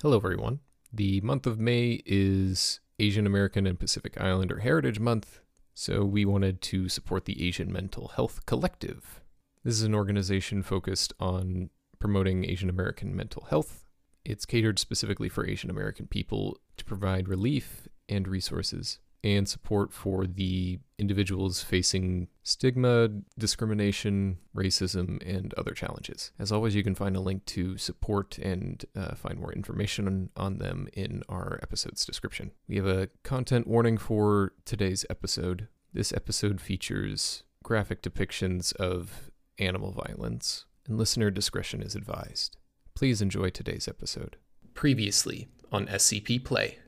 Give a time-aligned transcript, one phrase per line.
[0.00, 0.60] Hello, everyone.
[0.92, 5.40] The month of May is Asian American and Pacific Islander Heritage Month,
[5.74, 9.20] so we wanted to support the Asian Mental Health Collective.
[9.64, 13.86] This is an organization focused on promoting Asian American mental health.
[14.24, 20.26] It's catered specifically for Asian American people to provide relief and resources and support for
[20.26, 23.08] the individuals facing stigma,
[23.38, 26.32] discrimination, racism, and other challenges.
[26.38, 30.30] As always, you can find a link to support and uh, find more information on,
[30.36, 32.52] on them in our episode's description.
[32.68, 35.68] We have a content warning for today's episode.
[35.92, 42.56] This episode features graphic depictions of animal violence, and listener discretion is advised.
[42.94, 44.36] Please enjoy today's episode.
[44.74, 46.78] Previously on SCP Play.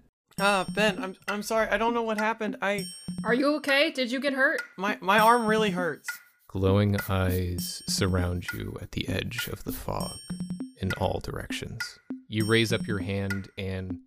[0.43, 1.69] Ah, Ben, I'm I'm sorry.
[1.69, 2.57] I don't know what happened.
[2.63, 2.85] I
[3.25, 3.91] Are you okay?
[3.91, 4.63] Did you get hurt?
[4.79, 6.09] my my arm really hurts.
[6.49, 10.17] Glowing eyes surround you at the edge of the fog
[10.81, 11.81] in all directions.
[12.27, 13.99] You raise up your hand, and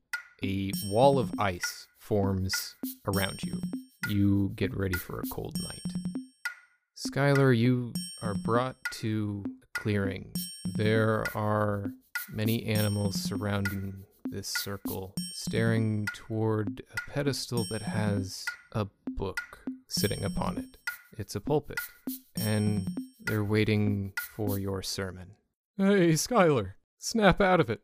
[0.43, 2.75] a wall of ice forms
[3.07, 3.53] around you.
[4.09, 5.81] You get ready for a cold night.
[6.97, 10.33] Skylar, you are brought to a clearing.
[10.75, 11.91] There are
[12.29, 19.39] many animals surrounding this circle, staring toward a pedestal that has a book
[19.87, 20.77] sitting upon it.
[21.19, 21.79] It's a pulpit,
[22.35, 22.87] and
[23.19, 25.35] they're waiting for your sermon.
[25.77, 27.81] Hey, Skylar, snap out of it.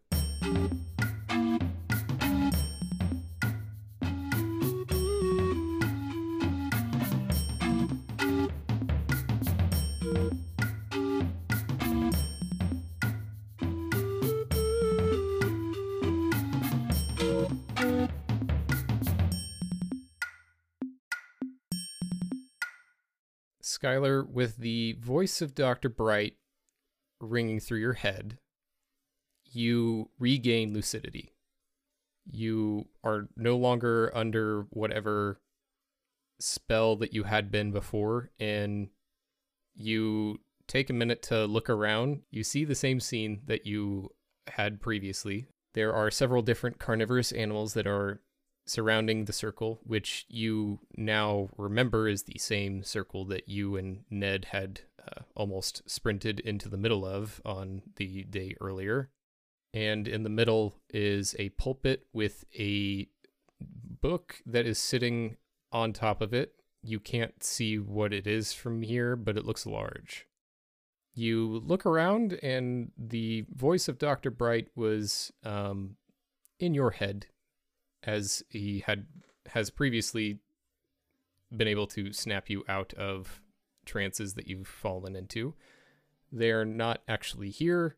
[23.82, 25.90] Skylar, with the voice of Dr.
[25.90, 26.36] Bright
[27.22, 28.38] ringing through your head,
[29.52, 31.34] you regain lucidity.
[32.30, 35.40] You are no longer under whatever
[36.40, 38.90] spell that you had been before, and
[39.76, 42.22] you take a minute to look around.
[42.32, 44.10] You see the same scene that you
[44.48, 45.48] had previously.
[45.74, 48.22] There are several different carnivorous animals that are
[48.70, 54.46] surrounding the circle, which you now remember is the same circle that you and Ned
[54.52, 59.10] had uh, almost sprinted into the middle of on the day earlier.
[59.74, 63.08] And in the middle is a pulpit with a
[63.60, 65.38] book that is sitting
[65.72, 66.54] on top of it.
[66.82, 70.28] You can't see what it is from here, but it looks large.
[71.14, 74.32] You look around, and the voice of Dr.
[74.32, 75.98] Bright was um,
[76.60, 77.26] in your head
[78.04, 79.06] as he had
[79.48, 80.40] has previously
[81.56, 83.42] been able to snap you out of
[83.86, 85.56] trances that you've fallen into.
[86.32, 87.98] They're not actually here,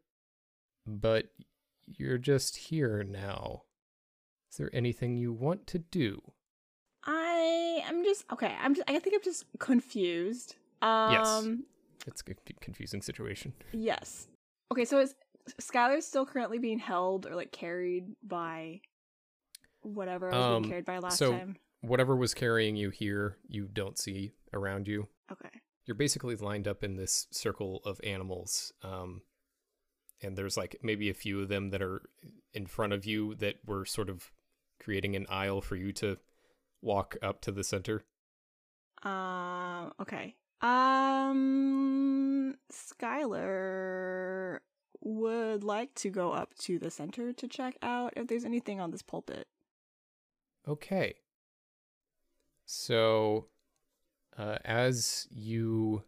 [0.87, 1.33] but
[1.85, 3.63] you're just here now.
[4.49, 6.21] Is there anything you want to do?
[7.03, 8.55] I am just okay.
[8.61, 8.89] I'm just.
[8.89, 10.55] I think I'm just confused.
[10.81, 11.47] Um, yes,
[12.07, 13.53] It's a confusing situation.
[13.71, 14.27] yes.
[14.71, 15.15] Okay, so is
[15.61, 18.79] Skylar still currently being held or like carried by
[19.81, 21.27] whatever I was Um, being carried by last time.
[21.27, 21.57] so- time?
[21.81, 25.07] Whatever was carrying you here, you don't see around you.
[25.31, 25.49] Okay.
[25.85, 28.71] You're basically lined up in this circle of animals.
[28.83, 29.23] Um,
[30.21, 32.03] and there's like maybe a few of them that are
[32.53, 34.31] in front of you that were sort of
[34.79, 36.19] creating an aisle for you to
[36.81, 38.03] walk up to the center.
[39.01, 39.91] Um.
[39.99, 40.35] Okay.
[40.61, 42.55] Um.
[42.71, 44.59] Skylar
[45.01, 48.91] would like to go up to the center to check out if there's anything on
[48.91, 49.47] this pulpit.
[50.67, 51.15] Okay.
[52.65, 53.47] So,
[54.37, 56.03] uh, as you,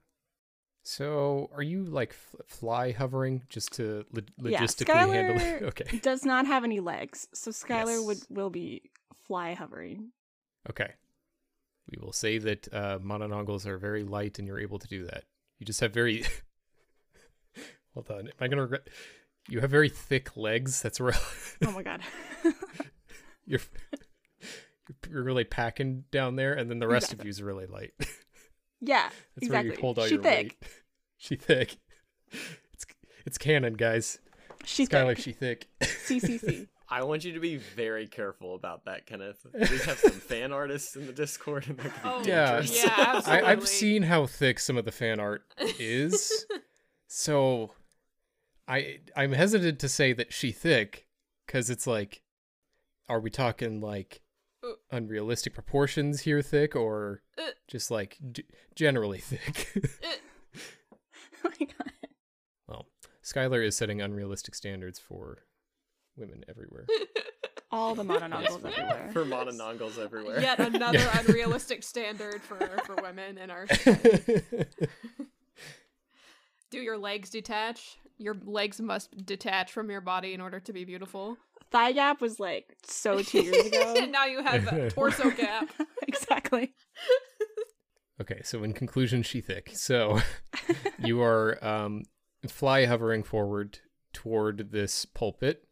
[0.84, 5.64] so are you like f- fly hovering just to lo- Yeah, logistically handle it?
[5.64, 5.98] Okay.
[6.00, 8.84] Does not have any legs, so Skylar would will be
[9.28, 10.12] fly hovering.
[10.70, 10.94] Okay.
[11.92, 15.26] We will say that uh, manananggals are very light, and you're able to do that.
[15.60, 16.24] You just have very.
[17.94, 18.20] Hold on.
[18.28, 18.88] Am I gonna regret?
[19.50, 20.82] You have very thick legs.
[20.82, 21.14] That's where
[21.66, 22.02] Oh my god.
[23.46, 23.60] you're.
[25.10, 27.26] You're really packing down there, and then the rest of Exactly.
[27.28, 27.92] you is really light.
[28.82, 29.10] yeah.
[29.36, 29.70] That's exactly.
[29.70, 30.58] where you hold all she your thick.
[30.62, 30.64] weight.
[31.18, 31.78] She thick.
[32.74, 32.86] It's
[33.26, 34.20] it's canon, guys.
[34.66, 35.20] She Skylar, thick.
[35.24, 35.68] she thick.
[35.82, 36.68] CCC.
[36.90, 39.38] I want you to be very careful about that, Kenneth.
[39.54, 42.52] We have some fan artists in the Discord, and that could be Oh, Yeah.
[42.60, 42.84] dangerous.
[42.84, 43.48] yeah, I, absolutely.
[43.48, 45.46] I've seen how thick some of the fan art
[45.80, 46.46] is,
[47.08, 47.72] so
[48.68, 51.08] I I'm hesitant to say that she thick
[51.48, 52.22] because it's like,
[53.08, 54.20] are we talking like.
[54.92, 57.52] Unrealistic proportions here thick or Uh.
[57.68, 58.46] just like g-
[58.76, 59.72] generally thick?
[61.44, 61.92] oh my god.
[62.68, 62.88] well,
[63.24, 65.40] Skylar is setting unrealistic standards for
[66.16, 66.86] women everywhere.
[67.72, 68.78] All the manananggals Yes.
[68.78, 69.10] everywhere.
[69.12, 70.40] For manananggals everywhere.
[70.42, 73.66] Yet another unrealistic standard for for women in our.
[76.70, 77.98] Do your legs detach?
[78.18, 81.38] Your legs must detach from your body in order to be beautiful.
[81.74, 83.96] Thigh gap was like so two years ago.
[83.98, 85.70] and now you have a torso gap.
[86.08, 86.74] exactly.
[88.22, 89.72] okay, so in conclusion, she thick.
[89.74, 90.20] So
[91.00, 92.04] you are um,
[92.48, 93.80] fly hovering forward
[94.14, 95.64] toward this pulpit,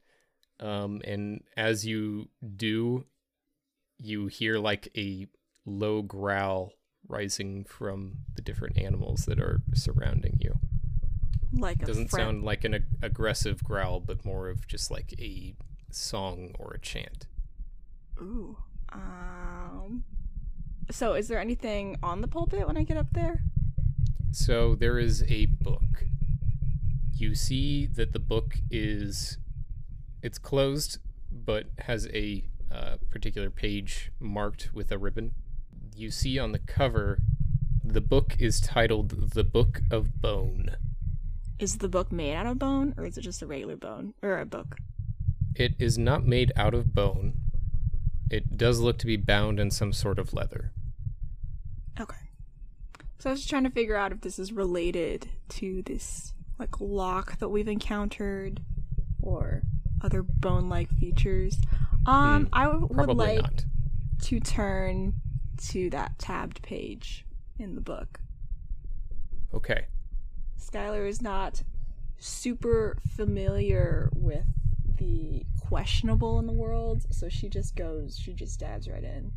[0.60, 3.06] um, and as you do,
[4.00, 5.28] you hear like a
[5.66, 6.74] low growl
[7.08, 10.56] rising from the different animals that are surrounding you.
[11.54, 12.26] Like a doesn't friend.
[12.28, 15.54] sound like an ag- aggressive growl, but more of just like a
[15.96, 17.28] song or a chant.
[18.20, 18.58] Ooh.
[18.92, 20.04] Um.
[20.90, 23.44] So, is there anything on the pulpit when I get up there?
[24.32, 26.06] So there is a book.
[27.14, 29.38] You see that the book is
[30.22, 31.00] it's closed,
[31.32, 35.34] but has a uh, particular page marked with a ribbon.
[35.96, 37.20] You see on the cover,
[37.84, 40.78] the book is titled "The Book of Bone."
[41.60, 44.40] Is the book made out of bone, or is it just a regular bone or
[44.40, 44.78] a book?
[45.56, 47.34] It is not made out of bone.
[48.30, 50.72] It does look to be bound in some sort of leather.
[52.00, 52.16] Okay.
[53.20, 56.80] So I was just trying to figure out if this is related to this like
[56.80, 58.62] lock that we've encountered,
[59.22, 59.64] or
[60.02, 61.58] other bone-like features.
[62.06, 63.66] Um, Hmm, I w- would like not.
[64.24, 65.14] to turn
[65.70, 67.26] to that tabbed page
[67.60, 68.20] in the book.
[69.54, 69.86] Okay.
[70.60, 71.64] Skylar is not
[72.18, 74.46] super familiar with
[75.02, 79.32] the questionable in the world, so she just goes, she just dabs right in.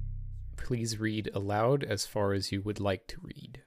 [0.58, 3.62] Please read aloud as far as you would like to read.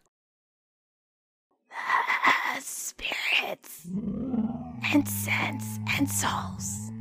[2.60, 3.88] spirits
[4.94, 6.92] and scents and souls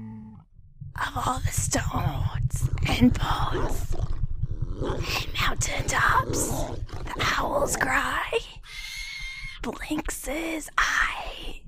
[0.96, 3.96] of all the stones and bones
[4.80, 6.48] and mountain tops.
[7.04, 8.38] The owl's cry,
[9.62, 11.60] Blinks's eye,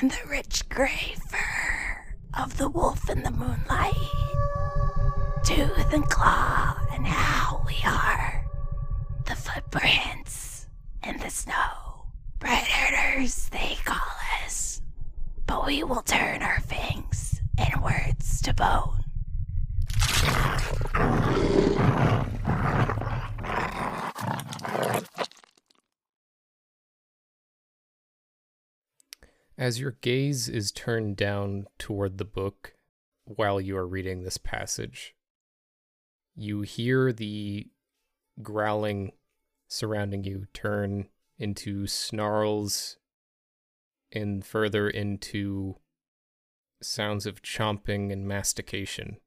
[0.00, 1.83] and the rich gray fur
[2.36, 3.94] of the wolf in the moonlight.
[5.44, 8.46] Tooth and claw, and how we are.
[9.26, 10.66] The footprints
[11.06, 12.06] in the snow.
[12.40, 14.80] Predators, they call us.
[15.46, 19.04] But we will turn our fangs inwards to bone.
[29.56, 32.74] As your gaze is turned down toward the book
[33.24, 35.14] while you are reading this passage,
[36.34, 37.68] you hear the
[38.42, 39.12] growling
[39.68, 41.08] surrounding you turn
[41.38, 42.96] into snarls
[44.10, 45.76] and further into
[46.82, 49.18] sounds of chomping and mastication.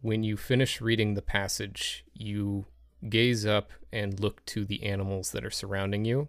[0.00, 2.66] When you finish reading the passage, you
[3.08, 6.28] gaze up and look to the animals that are surrounding you.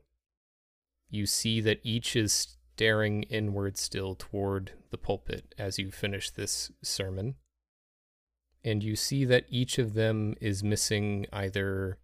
[1.09, 6.71] You see that each is staring inward still toward the pulpit as you finish this
[6.83, 7.33] sermon.
[8.63, 11.97] And you see that each of them is missing either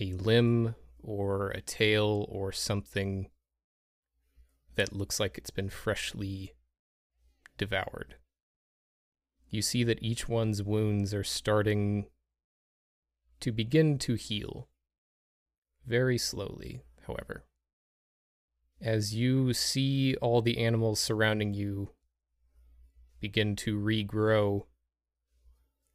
[0.00, 3.28] a limb or a tail or something
[4.76, 6.54] that looks like it's been freshly
[7.58, 8.14] devoured.
[9.50, 12.06] You see that each one's wounds are starting
[13.40, 14.70] to begin to heal.
[15.86, 17.44] Very slowly, however.
[18.80, 21.90] As you see all the animals surrounding you
[23.20, 24.66] begin to regrow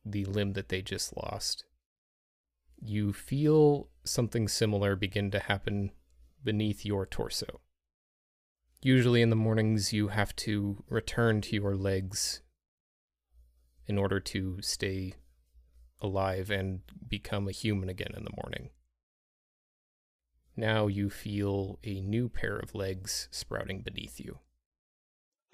[0.05, 1.65] the limb that they just lost,
[2.81, 5.91] you feel something similar begin to happen
[6.43, 7.61] beneath your torso.
[8.81, 12.41] Usually in the mornings, you have to return to your legs
[13.87, 15.13] in order to stay
[16.01, 18.71] alive and become a human again in the morning.
[20.55, 24.39] Now you feel a new pair of legs sprouting beneath you.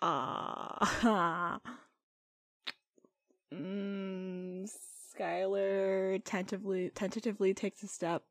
[0.02, 1.60] Ah.
[3.54, 4.70] mm,
[5.18, 8.24] Skylar tentatively tentatively takes a step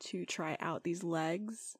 [0.00, 1.76] to try out these legs.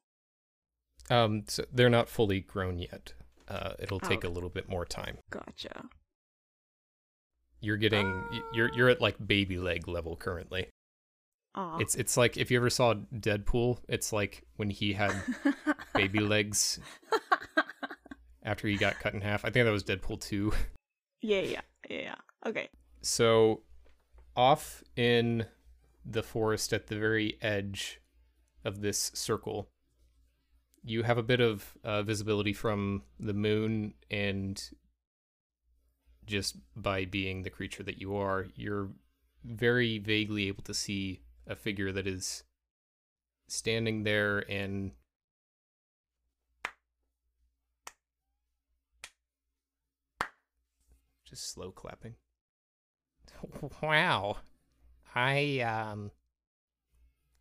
[1.09, 3.13] Um, so they're not fully grown yet.
[3.47, 5.17] Uh, it'll Oh, take a little bit more time.
[5.29, 5.85] Gotcha.
[7.61, 10.67] You're getting y- you're you're at like baby leg level currently.
[11.57, 11.79] Aw.
[11.79, 15.11] It's it's like if you ever saw Deadpool, it's like when he had
[15.95, 16.79] baby legs
[18.43, 19.43] after he got cut in half.
[19.43, 20.53] I think that was Deadpool 2.
[21.23, 22.15] yeah, yeah, yeah, yeah.
[22.45, 22.69] Okay.
[23.01, 23.63] So,
[24.35, 25.47] off in
[26.05, 28.01] the forest at the very edge
[28.63, 29.67] of this circle,
[30.83, 34.61] you have a bit of uh, visibility from the moon, and
[36.27, 38.89] just by being the creature that you are, you're
[39.43, 42.43] very vaguely able to see a figure that is
[43.47, 44.91] standing there and
[51.25, 52.15] just slow clapping.
[53.81, 54.37] Wow.
[55.15, 56.11] I um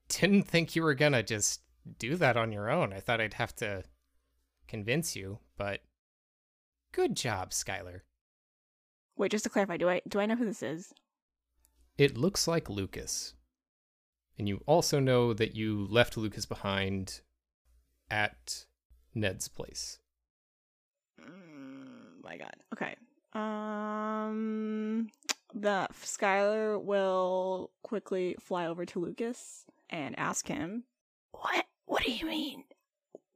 [0.09, 1.63] didn't think you were going to just
[1.99, 2.93] do that on your own.
[2.93, 3.85] I thought I'd have to
[4.69, 5.81] convince you, but
[6.93, 8.01] good job, Skylar.
[9.17, 10.93] Wait, just to clarify, do I do I know who this is?
[11.99, 13.35] It looks like Lucas.
[14.39, 17.21] And you also know that you left Lucas behind
[18.11, 18.67] at
[19.15, 19.99] Ned's place.
[21.21, 22.57] Mm, my god.
[22.73, 22.97] Okay.
[23.33, 25.09] Um
[25.55, 30.85] the Skylar will quickly fly over to Lucas and ask him,
[31.33, 31.65] What?
[31.87, 32.65] What do you mean?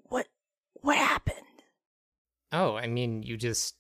[0.03, 0.27] What?
[0.75, 1.37] What happened?
[2.53, 3.77] Oh, I mean, you just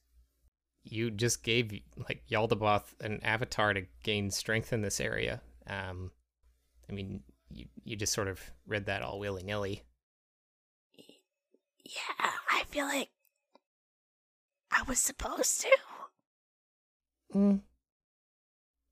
[0.85, 5.43] you just gave like Yaldabaoth an avatar to gain strength in this area.
[5.67, 6.12] Um,
[6.91, 9.85] I mean, you you just sort of read that all willy nilly.
[11.85, 13.11] Yeah, I feel like
[14.73, 15.71] I was supposed to.
[17.35, 17.61] Mm.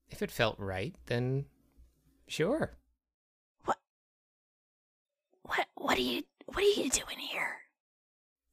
[0.09, 1.45] If it felt right, then
[2.27, 2.77] sure.
[3.65, 3.77] What?
[5.43, 6.23] What What are you?
[6.45, 7.57] What are you doing here?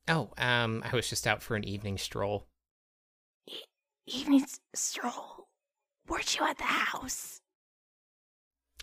[0.08, 2.46] Oh, um, I was just out for an evening stroll.
[4.06, 5.48] Evening s- stroll.
[6.08, 7.40] Weren't you at the house?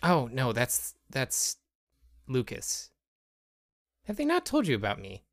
[0.02, 1.56] Oh no, that's that's
[2.28, 2.90] Lucas.
[4.06, 5.24] Have they not told you about me?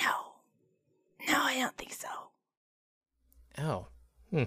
[0.00, 0.32] No.
[1.28, 2.08] No, I don't think so.
[3.58, 3.86] Oh,
[4.30, 4.44] hmm.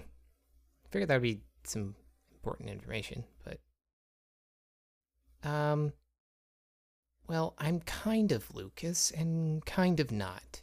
[0.90, 1.94] Figured that would be some
[2.34, 3.60] important information, but
[5.48, 5.92] um,
[7.28, 10.62] well, I'm kind of Lucas and kind of not.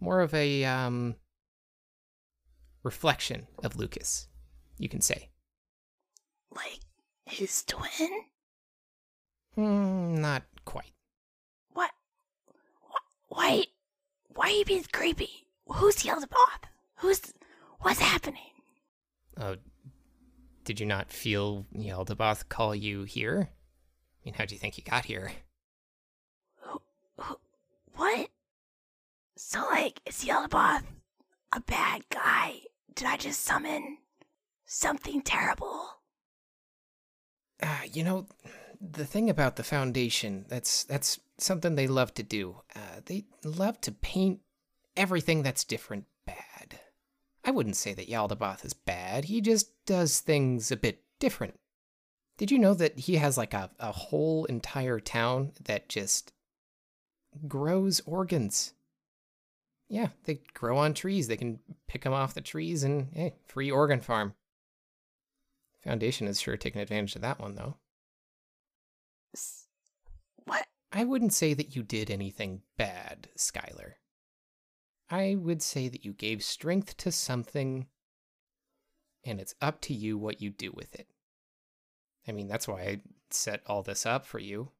[0.00, 1.16] More of a um
[2.82, 4.28] reflection of Lucas,
[4.78, 5.30] you can say.
[6.54, 6.80] Like
[7.26, 8.10] his twin?
[9.54, 10.92] Hmm, not quite.
[11.72, 11.90] What?
[12.90, 13.64] Wh- Why?
[14.28, 15.46] Why are you being creepy?
[15.66, 16.68] Who's Yaldabaoth?
[16.96, 17.32] Who's?
[17.80, 18.50] What's happening?
[19.38, 19.56] Oh,
[20.64, 23.48] did you not feel Yaldabaoth call you here?
[23.50, 25.32] I mean, how do you think you got here?
[26.62, 26.80] Who,
[27.18, 27.36] who,
[27.94, 28.28] what?
[29.36, 30.84] So, like, is Yaldabaoth
[31.52, 32.60] a bad guy?
[32.94, 33.98] Did I just summon
[34.66, 35.88] something terrible?
[37.64, 38.26] Uh, you know,
[38.78, 42.56] the thing about the Foundation, that's that's something they love to do.
[42.76, 44.40] Uh, they love to paint
[44.96, 46.80] everything that's different bad.
[47.42, 49.24] I wouldn't say that Yaldabaoth is bad.
[49.24, 51.58] He just does things a bit different.
[52.36, 56.32] Did you know that he has like a, a whole entire town that just
[57.48, 58.74] grows organs?
[59.88, 61.28] Yeah, they grow on trees.
[61.28, 64.34] They can pick them off the trees and, hey, free organ farm.
[65.84, 67.76] Foundation is sure taking advantage of that one, though.
[70.44, 70.66] What?
[70.92, 73.94] I wouldn't say that you did anything bad, Skylar.
[75.10, 77.86] I would say that you gave strength to something,
[79.24, 81.08] and it's up to you what you do with it.
[82.26, 83.00] I mean, that's why I
[83.30, 84.70] set all this up for you.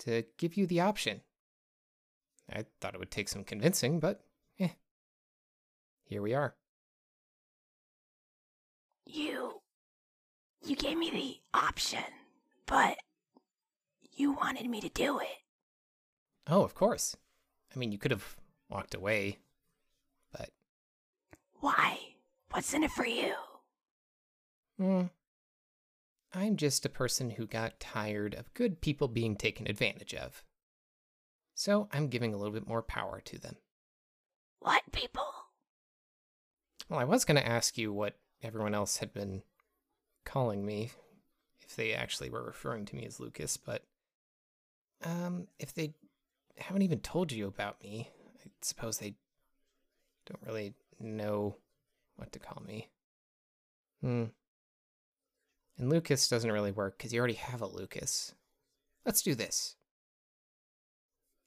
[0.00, 1.22] To give you the option.
[2.52, 4.20] I thought it would take some convincing, but
[4.60, 4.68] eh.
[6.04, 6.54] Here we are.
[9.10, 9.62] You.
[10.62, 12.04] You gave me the option,
[12.66, 12.98] but
[14.12, 15.26] you wanted me to do it.
[16.46, 17.16] Oh, of course.
[17.74, 18.36] I mean, you could have
[18.68, 19.38] walked away,
[20.30, 20.50] but
[21.60, 21.98] Why?
[22.50, 23.34] What's in it for you?
[24.78, 25.02] Hmm.
[26.34, 30.42] I'm just a person who got tired of good people being taken advantage of.
[31.54, 33.56] So I'm giving a little bit more power to them.
[34.60, 35.26] What people?
[36.90, 39.42] Well, I was going to ask you what everyone else had been
[40.24, 40.90] calling me,
[41.60, 43.84] if they actually were referring to me as Lucas, but
[45.04, 45.94] um, if they
[46.56, 48.10] haven't even told you about me,
[48.44, 49.14] I suppose they
[50.26, 51.56] don't really know
[52.16, 52.88] what to call me.
[54.00, 54.24] Hmm.
[55.78, 58.34] And Lucas doesn't really work because you already have a Lucas.
[59.06, 59.76] Let's do this.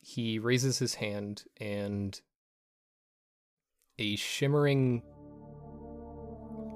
[0.02, 2.20] He raises his hand and
[4.00, 5.04] a shimmering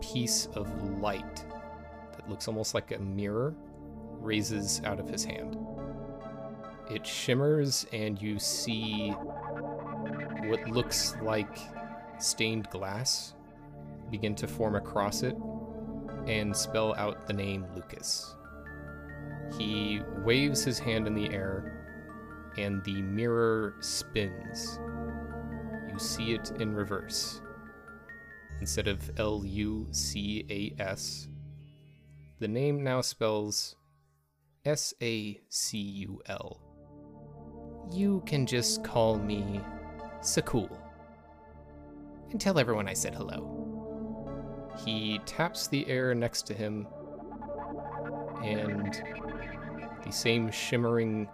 [0.02, 1.46] piece of light
[2.16, 3.54] that looks almost like a mirror
[4.20, 5.58] raises out of his hand.
[6.90, 9.10] It shimmers, and you see
[10.46, 11.58] what looks like
[12.20, 13.34] stained glass
[14.12, 15.36] begin to form across it
[16.28, 18.36] and spell out the name Lucas.
[19.58, 21.86] He waves his hand in the air,
[22.58, 24.80] and the mirror spins.
[25.92, 27.42] You see it in reverse
[28.60, 31.28] instead of L U C A S.
[32.40, 33.76] The name now spells
[34.66, 36.62] S A C U L.
[37.92, 39.62] You can just call me
[40.22, 40.76] Sakul.
[42.32, 43.62] And tell everyone I said hello.
[44.84, 46.88] He taps the air next to him,
[48.44, 49.02] and
[50.04, 51.30] the same shimmering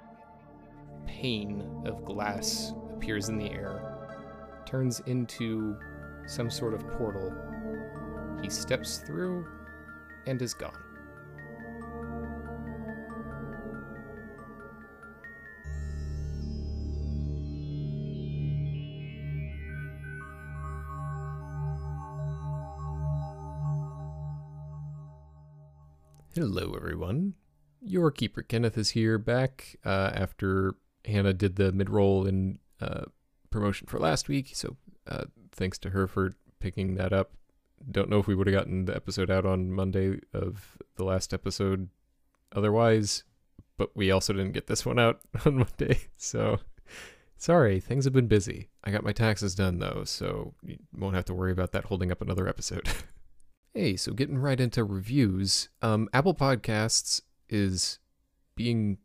[1.08, 3.82] pane of glass appears in the air,
[4.66, 5.76] turns into
[6.28, 7.34] some sort of portal.
[8.42, 9.46] He steps through
[10.26, 10.78] and is gone.
[26.34, 27.34] Hello, everyone.
[27.82, 33.04] Your keeper Kenneth is here, back uh, after Hannah did the mid roll in uh,
[33.50, 34.52] promotion for last week.
[34.54, 37.32] So, uh, thanks to her for picking that up.
[37.90, 41.34] Don't know if we would have gotten the episode out on Monday of the last
[41.34, 41.90] episode
[42.56, 43.24] otherwise,
[43.78, 46.00] but we also didn't get this one out on Monday.
[46.18, 46.60] So,
[47.38, 48.70] sorry, things have been busy.
[48.84, 52.12] I got my taxes done though, so you won't have to worry about that holding
[52.12, 52.88] up another episode.
[53.74, 58.00] Hey, so getting right into reviews, um, Apple Podcasts is
[58.54, 58.98] being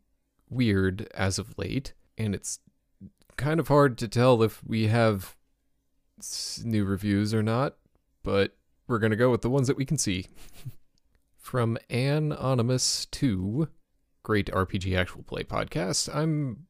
[0.49, 2.59] weird as of late, and it's
[3.37, 5.37] kind of hard to tell if we have
[6.63, 7.75] new reviews or not,
[8.23, 8.55] but
[8.87, 10.27] we're going to go with the ones that we can see.
[11.37, 13.69] From Anonymous to
[14.23, 16.67] Great RPG Actual Play Podcast, I'm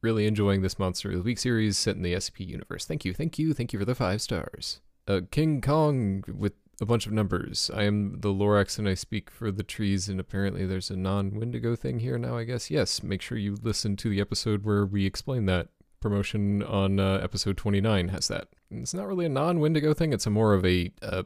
[0.00, 2.86] really enjoying this Monster of the Week series set in the SCP universe.
[2.86, 4.80] Thank you, thank you, thank you for the five stars.
[5.06, 7.70] Uh, King Kong with a bunch of numbers.
[7.74, 11.34] I am the Lorax and I speak for the trees, and apparently there's a non
[11.34, 12.70] Wendigo thing here now, I guess.
[12.70, 15.68] Yes, make sure you listen to the episode where we explain that.
[16.04, 18.48] Promotion on uh, episode 29 has that.
[18.70, 21.22] It's not really a non Wendigo thing, it's a more of a uh,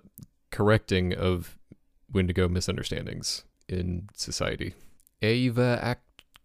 [0.52, 1.58] correcting of
[2.12, 4.74] Wendigo misunderstandings in society.
[5.20, 5.98] Eva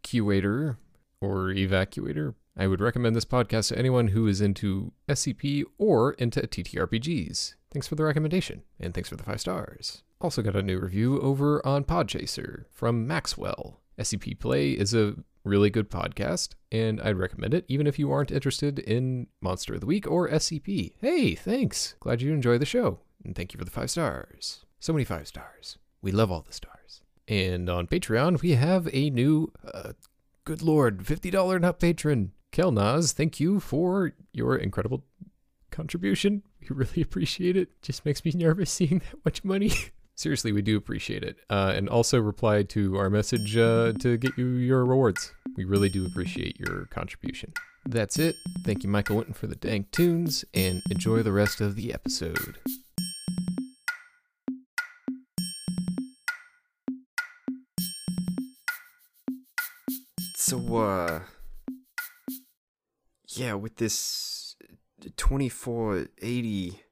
[0.03, 0.77] Actuator,
[1.21, 6.41] or Evacuator, I would recommend this podcast to anyone who is into SCP or into
[6.41, 7.53] TTRPGs.
[7.71, 10.01] Thanks for the recommendation, and thanks for the five stars.
[10.19, 13.79] Also got a new review over on Podchaser from Maxwell.
[13.99, 18.31] SCP Play is a really good podcast, and I'd recommend it even if you aren't
[18.31, 20.93] interested in Monster of the Week or SCP.
[21.01, 21.95] Hey, thanks.
[21.99, 24.65] Glad you enjoy the show, and thank you for the five stars.
[24.79, 25.77] So many five stars.
[26.01, 27.01] We love all the stars.
[27.27, 29.93] And on Patreon, we have a new, uh,
[30.43, 32.33] good lord, $50 and up patron.
[32.51, 35.05] Kelnaz, thank you for your incredible
[35.71, 36.43] contribution.
[36.61, 37.81] We really appreciate it.
[37.81, 39.71] Just makes me nervous seeing that much money.
[40.15, 41.37] Seriously, we do appreciate it.
[41.49, 45.33] Uh, and also reply to our message uh, to get you your rewards.
[45.55, 47.53] We really do appreciate your contribution.
[47.85, 48.35] That's it.
[48.63, 52.59] Thank you, Michael Winton, for the dank tunes, and enjoy the rest of the episode.
[60.35, 61.21] So, uh,
[63.27, 64.55] yeah, with this
[65.17, 66.83] 2480,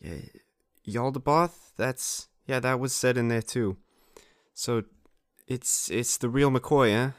[0.00, 0.12] yeah,
[0.86, 3.76] Yaldabaoth, that's, yeah, that was said in there too.
[4.54, 4.82] So,
[5.46, 7.10] it's, it's the real McCoy, huh?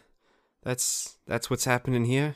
[0.63, 2.35] That's, that's what's happening here?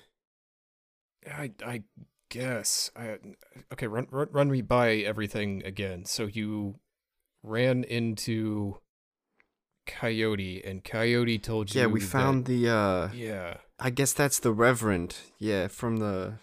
[1.29, 1.83] I, I
[2.29, 2.89] guess.
[2.95, 3.17] I,
[3.73, 6.05] okay, run, run, run me by everything again.
[6.05, 6.75] So you
[7.43, 8.77] ran into
[9.85, 11.81] Coyote, and Coyote told you.
[11.81, 13.57] Yeah, we that- found the, uh, Yeah.
[13.79, 15.17] I guess that's the Reverend.
[15.37, 16.35] Yeah, from the,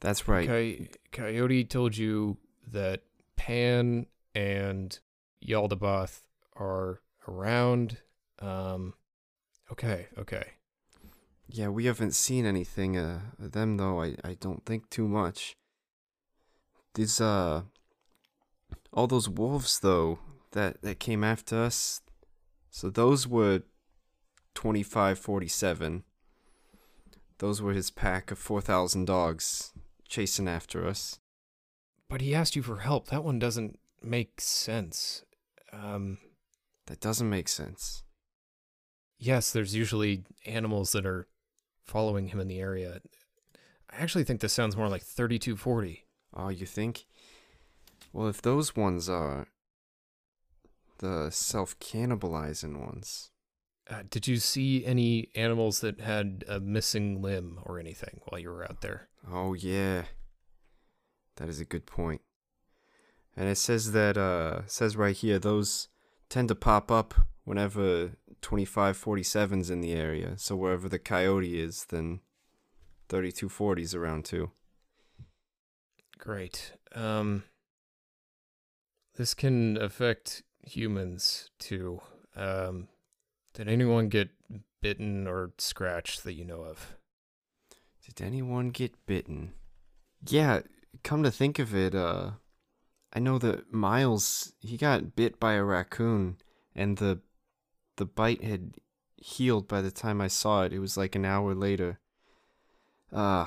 [0.00, 0.48] that's right.
[0.48, 2.38] Coy- Coyote told you
[2.72, 3.02] that
[3.36, 4.98] Pan and
[5.46, 6.22] Yaldabaoth
[6.56, 7.98] are around.
[8.38, 8.94] Um.
[9.70, 10.08] Okay.
[10.18, 10.44] Okay.
[11.46, 14.02] Yeah, we haven't seen anything uh of them though.
[14.02, 15.56] I I don't think too much.
[16.94, 17.62] These uh
[18.92, 20.18] all those wolves though
[20.52, 22.00] that that came after us.
[22.70, 23.62] So those were
[24.54, 26.04] 2547.
[27.38, 29.72] Those were his pack of 4000 dogs
[30.08, 31.18] chasing after us.
[32.08, 33.08] But he asked you for help.
[33.08, 35.24] That one doesn't make sense.
[35.82, 36.18] Um.
[36.86, 38.02] That doesn't make sense.
[39.18, 41.28] Yes, there's usually animals that are
[41.82, 43.00] following him in the area.
[43.90, 46.04] I actually think this sounds more like 3240.
[46.34, 47.06] Oh, you think?
[48.12, 49.46] Well, if those ones are
[50.98, 53.30] the self-cannibalizing ones.
[53.88, 58.48] Uh, did you see any animals that had a missing limb or anything while you
[58.50, 59.08] were out there?
[59.30, 60.04] Oh yeah.
[61.36, 62.22] That is a good point.
[63.36, 65.88] And it says that uh says right here those
[66.28, 70.34] tend to pop up whenever 2547's in the area.
[70.36, 72.20] So wherever the coyote is, then
[73.08, 74.50] 3240's around too.
[76.18, 76.72] Great.
[76.94, 77.44] Um,
[79.16, 82.00] this can affect humans too.
[82.36, 82.88] Um,
[83.52, 84.30] did anyone get
[84.80, 86.96] bitten or scratched that you know of?
[88.06, 89.54] Did anyone get bitten?
[90.26, 90.60] Yeah,
[91.02, 92.32] come to think of it, uh
[93.14, 96.38] I know that Miles he got bit by a raccoon
[96.74, 97.20] and the
[97.96, 98.74] the bite had
[99.16, 100.72] healed by the time I saw it.
[100.72, 102.00] It was like an hour later.
[103.12, 103.46] Uh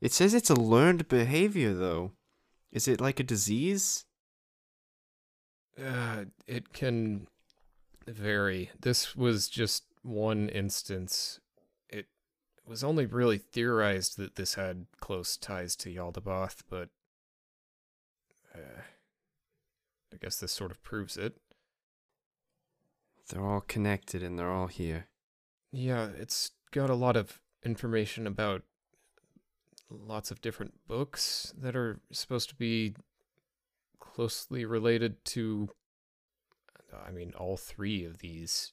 [0.00, 2.12] it says it's a learned behavior though.
[2.72, 4.04] Is it like a disease?
[5.82, 7.26] Uh, it can
[8.06, 8.70] vary.
[8.78, 11.40] This was just one instance.
[11.88, 12.06] It
[12.66, 16.90] was only really theorized that this had close ties to Yaldabaoth, but
[18.54, 18.82] uh,
[20.14, 21.36] I guess this sort of proves it.
[23.28, 25.08] They're all connected and they're all here.
[25.72, 28.62] Yeah, it's got a lot of information about
[29.90, 32.94] lots of different books that are supposed to be
[33.98, 35.68] closely related to
[37.06, 38.72] I mean all three of these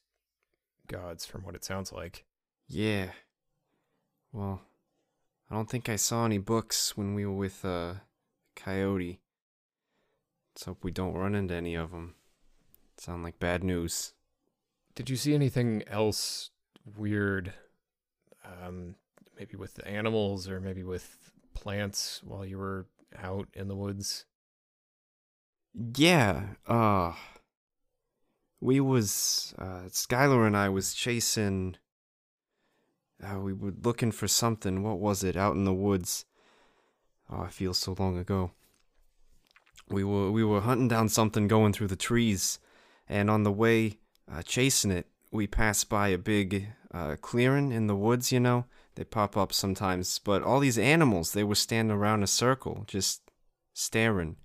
[0.87, 2.25] gods from what it sounds like.
[2.67, 3.11] Yeah.
[4.31, 4.61] Well,
[5.49, 7.95] I don't think I saw any books when we were with uh
[8.55, 9.21] Coyote.
[10.53, 12.15] Let's hope we don't run into any of them.
[12.97, 14.13] Sound like bad news.
[14.95, 16.49] Did you see anything else
[16.97, 17.53] weird
[18.43, 18.95] um
[19.37, 22.87] maybe with the animals or maybe with plants while you were
[23.17, 24.25] out in the woods?
[25.95, 27.13] Yeah, uh
[28.59, 31.77] we was uh Skylar and I was chasing
[33.23, 34.83] uh, we were looking for something.
[34.83, 36.25] What was it out in the woods?
[37.29, 38.51] Oh, it feels so long ago.
[39.91, 42.59] We were we were hunting down something going through the trees,
[43.07, 43.99] and on the way
[44.31, 48.31] uh, chasing it, we passed by a big uh, clearing in the woods.
[48.31, 52.27] You know, they pop up sometimes, but all these animals they were standing around a
[52.27, 53.21] circle, just
[53.73, 54.37] staring,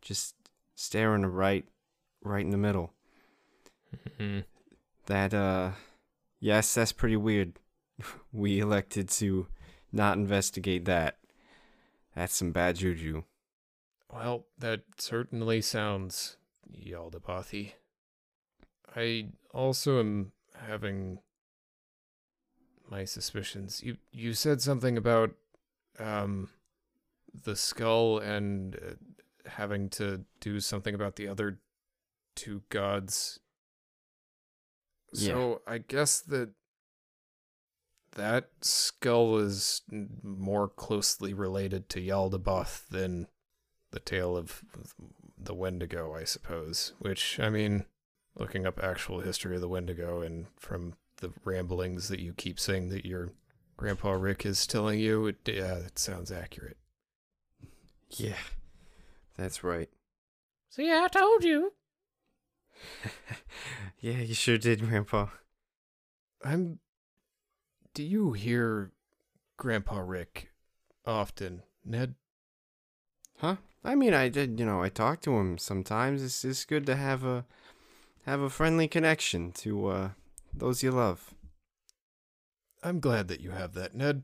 [0.00, 0.34] just
[0.74, 1.66] staring right,
[2.22, 2.92] right in the middle.
[4.18, 4.40] Mm-hmm.
[5.06, 5.70] That uh,
[6.40, 7.58] yes, that's pretty weird.
[8.32, 9.46] we elected to
[9.92, 11.18] not investigate that.
[12.14, 13.22] That's some bad juju.
[14.14, 16.36] Well, that certainly sounds
[16.72, 17.72] Yaldabaothi.
[18.94, 21.18] I also am having
[22.88, 23.82] my suspicions.
[23.82, 25.32] You you said something about
[25.98, 26.50] um
[27.42, 31.58] the skull and uh, having to do something about the other
[32.36, 33.40] two gods.
[35.12, 35.32] Yeah.
[35.32, 36.50] So I guess that
[38.12, 39.82] that skull is
[40.22, 43.26] more closely related to Yaldabaoth than
[43.94, 44.62] the tale of
[45.38, 46.92] the Wendigo, I suppose.
[46.98, 47.84] Which, I mean,
[48.36, 52.88] looking up actual history of the Wendigo and from the ramblings that you keep saying
[52.90, 53.30] that your
[53.76, 56.76] grandpa Rick is telling you, it, yeah, it sounds accurate.
[58.10, 58.36] Yeah,
[59.38, 59.88] that's right.
[60.70, 61.72] See, I told you.
[64.00, 65.28] yeah, you sure did, Grandpa.
[66.44, 66.80] I'm.
[67.94, 68.90] Do you hear
[69.56, 70.50] Grandpa Rick
[71.06, 72.16] often, Ned?
[73.38, 73.56] Huh?
[73.84, 74.58] I mean, I did.
[74.58, 76.22] You know, I talk to him sometimes.
[76.22, 77.44] It's it's good to have a
[78.24, 80.08] have a friendly connection to uh
[80.54, 81.34] those you love.
[82.82, 84.22] I'm glad that you have that, Ned.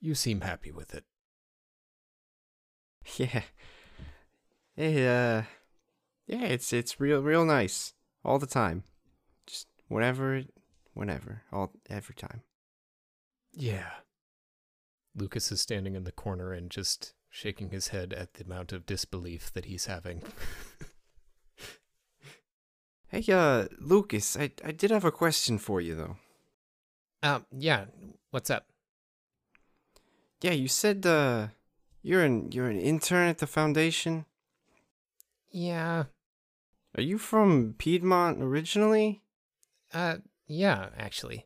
[0.00, 1.04] You seem happy with it.
[3.16, 3.42] Yeah.
[4.76, 5.42] Hey, uh,
[6.26, 8.84] yeah, it's it's real real nice all the time.
[9.46, 10.42] Just whenever,
[10.94, 12.42] whenever, all every time.
[13.52, 13.90] Yeah.
[15.14, 18.84] Lucas is standing in the corner and just shaking his head at the amount of
[18.84, 20.22] disbelief that he's having.
[23.08, 26.16] Hey, uh, Lucas, I I did have a question for you though.
[27.22, 27.84] um, yeah.
[28.30, 28.64] What's up?
[30.40, 31.48] Yeah, you said uh,
[32.02, 34.24] you're an you're an intern at the foundation.
[35.50, 36.04] Yeah.
[36.96, 39.20] Are you from Piedmont originally?
[39.92, 40.16] Uh,
[40.46, 41.44] yeah, actually.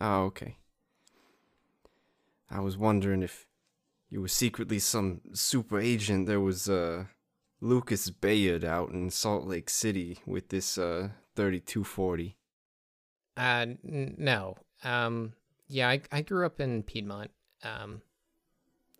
[0.00, 0.56] Oh, okay.
[2.50, 3.46] I was wondering if
[4.14, 6.28] you were secretly some super agent.
[6.28, 7.06] There was uh
[7.60, 12.36] Lucas Bayard out in Salt Lake City with this uh 3240.
[13.36, 14.56] Uh, n- no.
[14.84, 15.32] Um,
[15.66, 17.32] yeah, I, I grew up in Piedmont.
[17.64, 18.02] Um,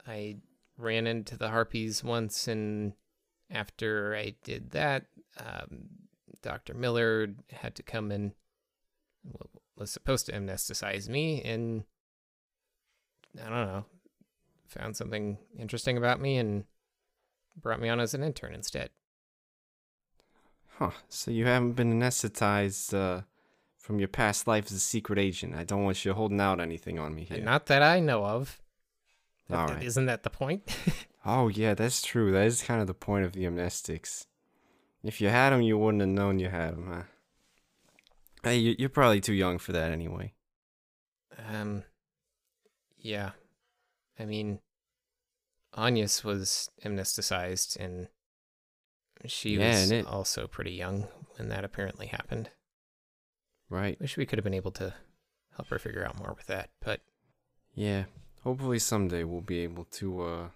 [0.05, 0.38] I
[0.77, 2.94] ran into the Harpies once, and
[3.48, 5.05] after I did that,
[5.38, 5.90] um,
[6.42, 6.74] Dr.
[6.74, 8.33] Miller had to come and
[9.77, 11.85] was supposed to anesthetize me, and
[13.40, 13.85] I don't know,
[14.66, 16.64] found something interesting about me and
[17.61, 18.90] brought me on as an intern instead.
[20.79, 20.90] Huh.
[21.09, 23.22] So you haven't been anesthetized uh
[23.79, 25.55] from your past life as a secret agent.
[25.55, 27.42] I don't want you holding out anything on me here.
[27.44, 28.61] Not that I know of.
[29.50, 29.85] All That- right.
[29.85, 30.62] Isn't that the point?
[31.27, 32.33] Oh yeah, that's true.
[32.33, 34.27] That is kind of the point of the amnestics.
[35.03, 37.03] If you had them, you wouldn't have known you had them, huh?
[38.42, 40.35] Hey, you- you're probably too young for that anyway.
[41.48, 41.83] Um,
[42.98, 43.31] yeah.
[44.18, 44.61] I mean,
[45.77, 48.09] Agnes was amnesticized, and
[49.27, 51.03] she Yeah, was it- also pretty young
[51.37, 52.50] when that apparently happened.
[53.68, 53.98] Right.
[54.00, 54.94] Wish we could have been able to
[55.57, 57.00] help her figure out more with that, but
[57.74, 58.05] Yeah.
[58.42, 60.50] Hopefully someday we'll be able to uh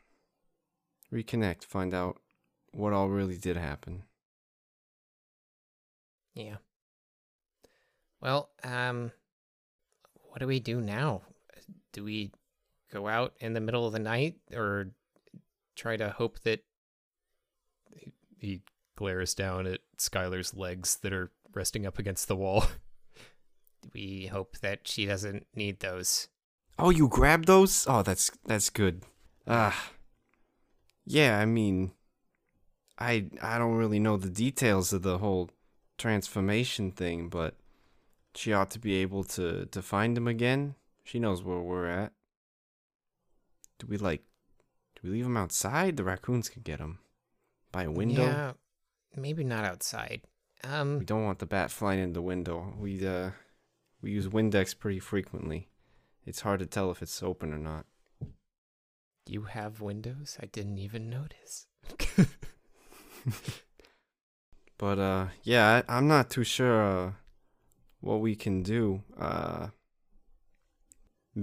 [1.11, 2.21] reconnect, find out
[2.73, 4.05] what all really did happen.
[6.35, 6.59] yeah.
[8.21, 9.13] Well, um,
[10.15, 11.23] what do we do now?
[11.93, 12.33] Do we
[12.93, 14.91] go out in the middle of the night, or
[15.77, 16.65] try to hope that
[17.95, 18.63] he, he
[18.97, 22.65] glares down at Skylar's legs that are resting up against the wall?
[23.95, 26.29] we hope that she doesn't need those.
[26.79, 27.87] Oh, you grab those?
[27.89, 29.03] Oh, that's that's good.
[29.47, 29.91] Ah.
[31.07, 31.93] yeah, I mean
[32.99, 35.51] I I don't really know the details of the whole
[35.97, 37.55] transformation thing, but
[38.35, 40.75] she ought to be able to to find him again.
[41.05, 42.13] She knows where we're at.
[43.79, 44.23] Do we like
[44.97, 45.97] do we leave them outside?
[45.97, 46.99] The raccoons could get them
[47.71, 48.25] by a window.
[48.25, 48.53] Yeah,
[49.17, 50.23] maybe not outside.
[50.65, 52.75] Um, We don't want the bat flying in the window.
[52.79, 53.31] We uh
[54.03, 55.69] we use Windex pretty frequently.
[56.27, 57.87] It's hard to tell if it's open or not.
[59.27, 60.37] you have windows?
[60.43, 61.67] I didn't even notice.
[64.79, 67.13] But uh yeah, I, I'm not too sure uh,
[68.01, 69.03] what we can do.
[69.19, 69.69] Uh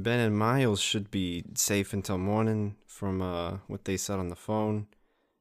[0.04, 4.36] Ben and Miles should be safe until morning from uh what they said on the
[4.36, 4.88] phone.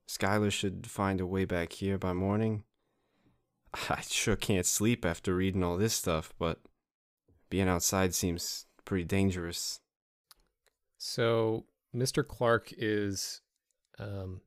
[0.08, 2.62] Skylar should find a way back here by morning.
[3.90, 6.60] I sure can't sleep after reading all this stuff, but
[7.50, 9.80] being outside seems pretty dangerous.
[10.98, 11.64] So,
[11.94, 12.26] Mr.
[12.26, 13.40] Clark is
[13.98, 14.40] um,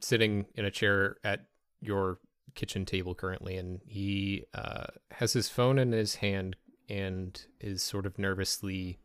[0.00, 1.46] sitting in a chair at
[1.80, 2.18] your
[2.54, 6.56] kitchen table currently, and he uh, has his phone in his hand
[6.88, 8.98] and is sort of nervously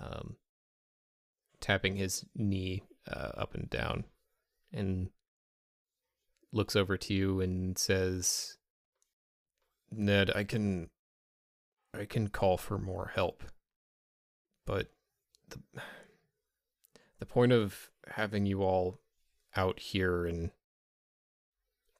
[0.00, 0.36] um,
[1.60, 4.04] tapping his knee uh, up and down
[4.72, 5.10] and
[6.52, 8.56] looks over to you and says,
[9.90, 10.90] Ned, I can.
[11.96, 13.44] I can call for more help.
[14.66, 14.90] But
[15.48, 15.60] the
[17.20, 18.98] the point of having you all
[19.56, 20.50] out here and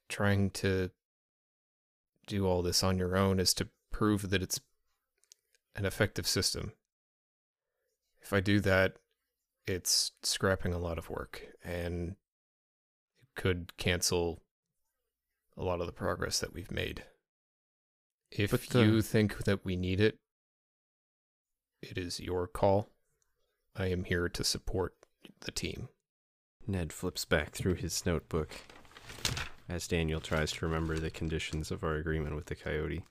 [0.08, 0.90] trying to
[2.26, 4.60] do all this on your own is to prove that it's
[5.76, 6.72] an effective system.
[8.24, 8.96] If I do that,
[9.66, 12.16] it's scrapping a lot of work and
[13.22, 14.42] it could cancel
[15.56, 17.04] a lot of the progress that we've made.
[18.30, 20.18] If But, uh, you think that we need it,
[21.82, 22.88] it is your call.
[23.76, 24.94] I am here to support
[25.40, 25.88] the team.
[26.66, 28.50] Ned flips back through his notebook
[29.68, 33.04] as Daniel tries to remember the conditions of our agreement with the coyote.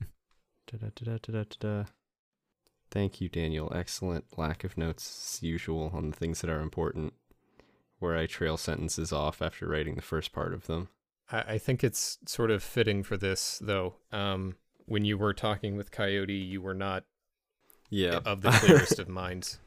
[0.66, 1.84] Da-da-da-da-da-da-da.
[2.90, 3.70] Thank you, Daniel.
[3.74, 7.12] Excellent lack of notes, as usual, on the things that are important,
[7.98, 10.88] where I trail sentences off after writing the first part of them.
[11.30, 13.96] I, I think it's sort of fitting for this, though.
[14.12, 17.04] Um, when you were talking with Coyote, you were not
[17.90, 18.20] Yeah.
[18.24, 19.58] of the clearest of minds.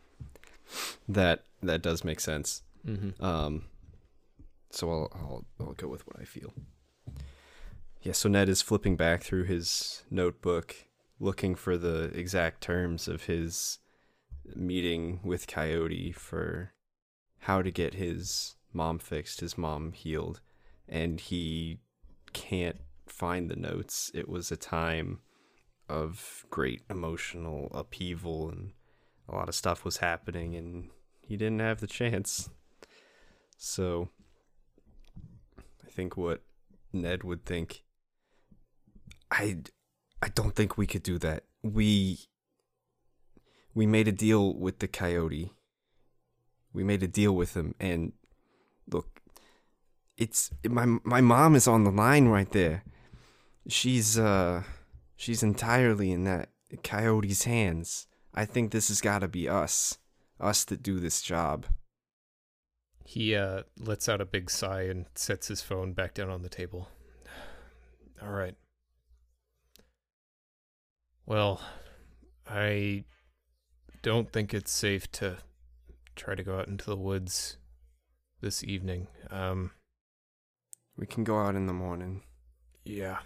[1.07, 2.63] that that does make sense.
[2.87, 3.23] Mm-hmm.
[3.23, 3.65] Um,
[4.71, 6.53] so I'll, I'll I'll go with what I feel.
[8.01, 8.13] Yeah.
[8.13, 10.75] So Ned is flipping back through his notebook,
[11.21, 13.77] looking for the exact terms of his
[14.55, 16.73] meeting with Coyote for
[17.41, 20.41] how to get his mom fixed, his mom healed,
[20.89, 21.79] and he
[22.33, 24.09] can't find the notes.
[24.15, 25.19] It was a time
[25.87, 28.71] of great emotional upheaval and
[29.29, 30.89] a lot of stuff was happening and
[31.21, 32.49] he didn't have the chance.
[33.57, 34.09] So
[35.85, 36.41] I think what
[36.91, 37.83] Ned would think
[39.29, 39.59] I
[40.21, 41.43] I don't think we could do that.
[41.63, 42.19] We
[43.73, 45.51] we made a deal with the coyote.
[46.73, 48.13] We made a deal with him and
[48.89, 49.21] look
[50.17, 52.83] it's my my mom is on the line right there.
[53.67, 54.63] She's uh
[55.15, 56.49] she's entirely in that
[56.83, 58.07] coyote's hands.
[58.33, 59.97] I think this has got to be us.
[60.39, 61.65] Us that do this job.
[63.05, 66.49] He uh, lets out a big sigh and sets his phone back down on the
[66.49, 66.87] table.
[68.21, 68.55] All right.
[71.31, 71.61] Well,
[72.45, 73.05] I
[74.01, 75.37] don't think it's safe to
[76.13, 77.55] try to go out into the woods
[78.41, 79.07] this evening.
[79.29, 79.71] Um,
[80.97, 82.23] We can go out in the morning.
[82.83, 83.19] yeah.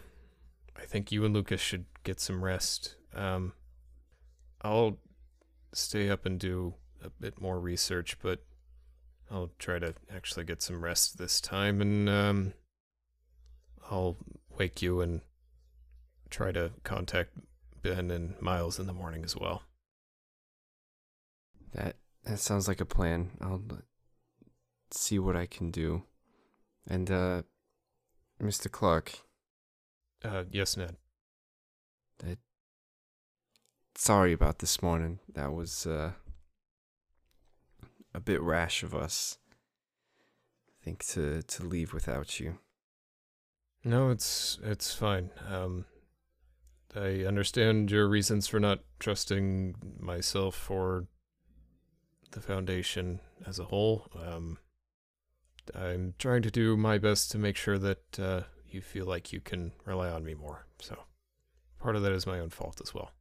[0.78, 2.96] I think you and Lucas should get some rest.
[3.15, 3.54] Um,
[4.62, 5.00] I'll
[5.74, 8.46] stay up and do a bit more research, but
[9.32, 12.54] I'll try to actually get some rest this time, and um,
[13.89, 14.15] I'll
[14.60, 15.22] wake you and
[16.30, 17.32] try to contact
[17.86, 19.62] Ben and Miles in the morning as well.
[21.74, 23.32] That that sounds like a plan.
[23.39, 23.62] I'll
[24.91, 26.04] see what I can do.
[26.88, 27.43] And uh
[28.41, 28.69] Mr.
[28.71, 29.19] Clark,
[30.24, 30.98] Uh, yes, Ned.
[32.19, 32.39] that
[33.95, 35.19] sorry about this morning.
[35.34, 36.13] That was uh
[38.15, 39.38] a bit rash of us.
[40.82, 42.58] I think to to leave without you.
[43.84, 45.30] No, it's it's fine.
[45.48, 45.86] Um,
[46.93, 51.08] I understand your reasons for not trusting myself or
[52.32, 54.08] the foundation as a whole.
[54.15, 54.60] Um,
[55.74, 59.39] I'm trying to do my best to make sure that uh, you feel like you
[59.39, 60.67] can rely on me more.
[60.80, 60.98] So,
[61.80, 63.12] part of that is my own fault as well.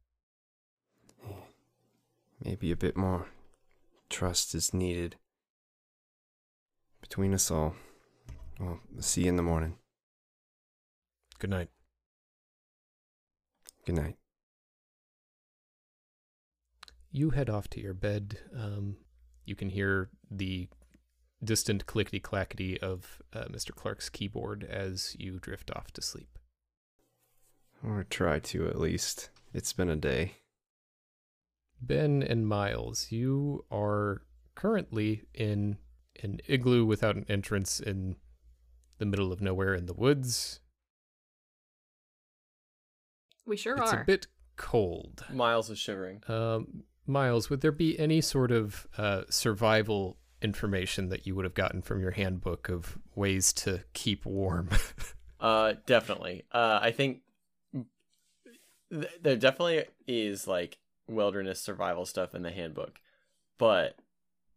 [2.43, 3.27] Maybe a bit more
[4.09, 5.15] trust is needed
[7.01, 7.75] between us all.
[8.59, 9.77] Well, see you in the morning.
[11.39, 11.69] Good night.
[13.85, 14.15] Good night.
[17.11, 18.39] You head off to your bed.
[18.57, 18.97] Um,
[19.45, 20.67] you can hear the
[21.43, 23.73] distant clickety clackety of uh, Mr.
[23.73, 26.39] Clark's keyboard as you drift off to sleep.
[27.83, 29.29] Or try to at least.
[29.53, 30.33] It's been a day.
[31.79, 34.23] Ben and Miles, you are
[34.55, 35.77] currently in
[36.23, 38.15] an igloo without an entrance in
[38.97, 40.59] the middle of nowhere in the woods.
[43.45, 43.99] We sure it's are.
[43.99, 44.27] It's a bit
[44.57, 45.25] cold.
[45.31, 46.23] Miles is shivering.
[46.27, 51.53] Um, Miles, would there be any sort of uh, survival information that you would have
[51.53, 54.69] gotten from your handbook of ways to keep warm?
[55.37, 56.43] Uh, definitely.
[56.51, 57.19] Uh, I think
[58.89, 62.99] th- there definitely is like wilderness survival stuff in the handbook,
[63.57, 63.97] but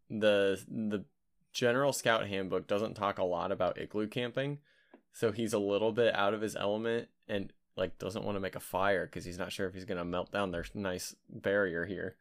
[0.09, 1.05] the the
[1.51, 4.59] general scout handbook doesn't talk a lot about igloo camping,
[5.13, 8.55] so he's a little bit out of his element and like doesn't want to make
[8.55, 12.15] a fire because he's not sure if he's gonna melt down their nice barrier here.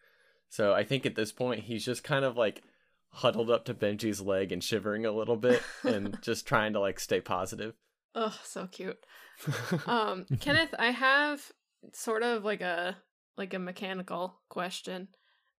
[0.49, 2.62] So I think at this point he's just kind of like
[3.11, 7.01] huddled up to Benji's leg and shivering a little bit and just trying to like
[7.01, 7.75] stay positive.
[8.14, 8.99] Oh, so cute.
[9.87, 11.53] Um, Kenneth, I have
[11.92, 12.97] sort of like a
[13.37, 15.09] like a mechanical question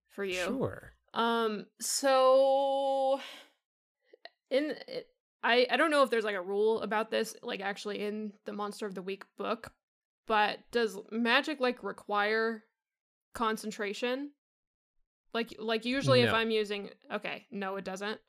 [0.10, 0.44] for you.
[0.44, 0.92] Sure.
[1.14, 3.22] Um, so
[4.52, 4.76] in
[5.44, 8.54] I I don't know if there's like a rule about this, like actually in the
[8.54, 9.72] Monster of the Week book,
[10.30, 12.64] but does magic like require
[13.34, 14.30] concentration?
[15.34, 18.20] Like like usually if I'm using okay, no, it doesn't.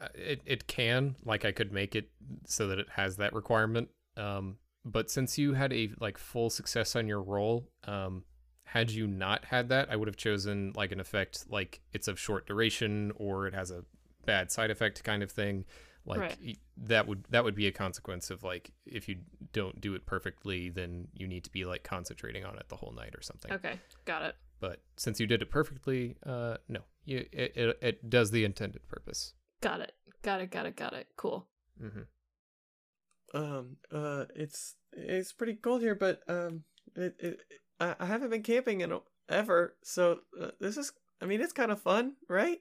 [0.00, 2.10] Uh, it it can like I could make it
[2.46, 3.88] so that it has that requirement.
[4.16, 8.24] Um, but since you had a like full success on your roll, um,
[8.64, 12.20] had you not had that, I would have chosen like an effect like it's of
[12.20, 13.84] short duration or it has a
[14.26, 15.64] bad side effect kind of thing.
[16.04, 16.58] Like Right.
[16.78, 19.16] that would that would be a consequence of like if you
[19.52, 22.92] don't do it perfectly, then you need to be like concentrating on it the whole
[22.92, 23.52] night or something.
[23.52, 24.34] Okay, got it.
[24.60, 28.88] But since you did it perfectly, uh, no, you, it, it it does the intended
[28.88, 29.34] purpose.
[29.60, 29.92] Got it.
[30.22, 30.50] Got it.
[30.50, 30.76] Got it.
[30.76, 31.08] Got it.
[31.16, 31.46] Cool.
[31.82, 33.36] Mm-hmm.
[33.36, 33.76] Um.
[33.92, 34.24] Uh.
[34.34, 36.64] It's it's pretty cold here, but um.
[36.96, 37.16] It.
[37.18, 37.40] it
[37.80, 40.92] I, I haven't been camping in a, ever, so uh, this is.
[41.20, 42.58] I mean, it's kind of fun, right?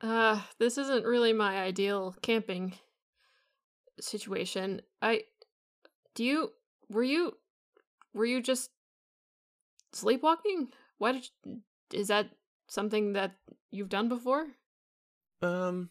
[0.00, 2.74] Uh, this isn't really my ideal camping
[4.00, 4.80] situation.
[5.02, 5.22] I
[6.14, 6.52] do you
[6.88, 7.36] were you
[8.14, 8.70] were you just
[9.92, 10.68] sleepwalking?
[10.98, 11.60] Why did you,
[11.92, 12.30] is that
[12.68, 13.32] something that
[13.70, 14.46] you've done before?
[15.42, 15.90] Um.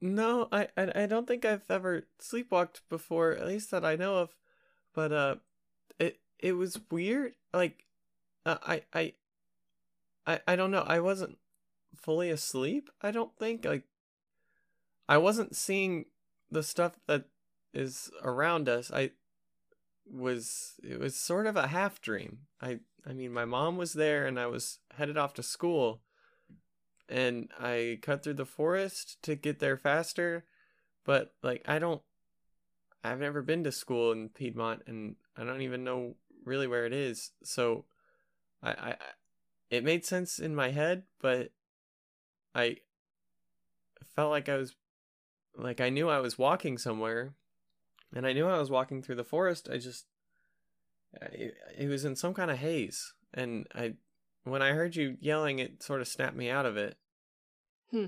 [0.00, 4.18] No, I, I I don't think I've ever sleepwalked before, at least that I know
[4.18, 4.36] of.
[4.94, 5.34] But uh,
[5.98, 7.34] it it was weird.
[7.52, 7.84] Like,
[8.46, 9.12] uh, I I.
[10.26, 10.84] I I don't know.
[10.86, 11.38] I wasn't
[11.94, 12.90] fully asleep.
[13.02, 13.84] I don't think like.
[15.10, 16.04] I wasn't seeing
[16.50, 17.24] the stuff that
[17.72, 18.90] is around us.
[18.92, 19.12] I
[20.10, 22.40] was it was sort of a half dream.
[22.60, 26.00] I I mean my mom was there and I was headed off to school
[27.08, 30.44] and I cut through the forest to get there faster,
[31.04, 32.02] but like I don't
[33.04, 36.92] I've never been to school in Piedmont and I don't even know really where it
[36.92, 37.32] is.
[37.44, 37.84] So
[38.62, 38.96] I I
[39.70, 41.50] it made sense in my head, but
[42.58, 42.76] I
[44.16, 44.74] felt like I was
[45.56, 47.34] like I knew I was walking somewhere
[48.14, 49.68] and I knew I was walking through the forest.
[49.72, 50.06] I just
[51.32, 53.94] it, it was in some kind of haze and I
[54.44, 56.96] when I heard you yelling it sort of snapped me out of it.
[57.90, 58.06] Hmm.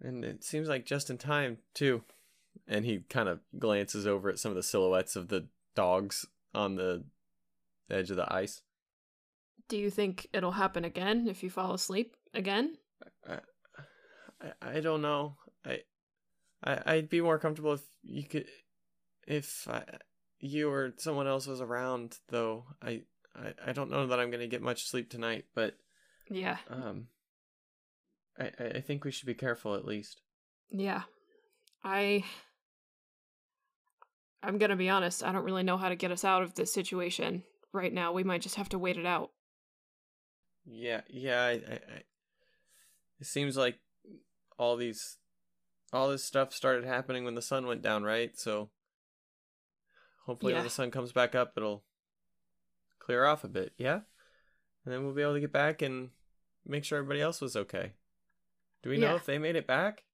[0.00, 2.02] And it seems like just in time too.
[2.68, 6.76] And he kind of glances over at some of the silhouettes of the dogs on
[6.76, 7.04] the
[7.90, 8.62] edge of the ice.
[9.68, 12.76] Do you think it'll happen again if you fall asleep again?
[13.28, 13.38] I,
[14.40, 15.36] I, I don't know.
[15.64, 15.80] I
[16.62, 18.46] I I'd be more comfortable if you could
[19.26, 19.84] if I,
[20.40, 22.64] you or someone else was around though.
[22.82, 23.02] I
[23.34, 25.74] I, I don't know that I'm gonna get much sleep tonight, but
[26.28, 26.58] Yeah.
[26.68, 27.08] um
[28.38, 30.20] I I think we should be careful at least.
[30.70, 31.02] Yeah.
[31.84, 32.24] I
[34.42, 36.54] I'm going to be honest, I don't really know how to get us out of
[36.54, 38.12] this situation right now.
[38.12, 39.32] We might just have to wait it out.
[40.64, 41.42] Yeah, yeah.
[41.42, 42.02] I, I, I
[43.20, 43.78] it seems like
[44.60, 45.16] all these
[45.92, 48.38] all this stuff started happening when the sun went down, right?
[48.38, 48.68] So
[50.26, 51.82] hopefully when the sun comes back up, it'll
[52.98, 53.72] clear off a bit.
[53.78, 54.00] Yeah,
[54.84, 56.10] and then we'll be able to get back and
[56.66, 57.92] make sure everybody else was okay.
[58.82, 60.04] Do we know if they made it back?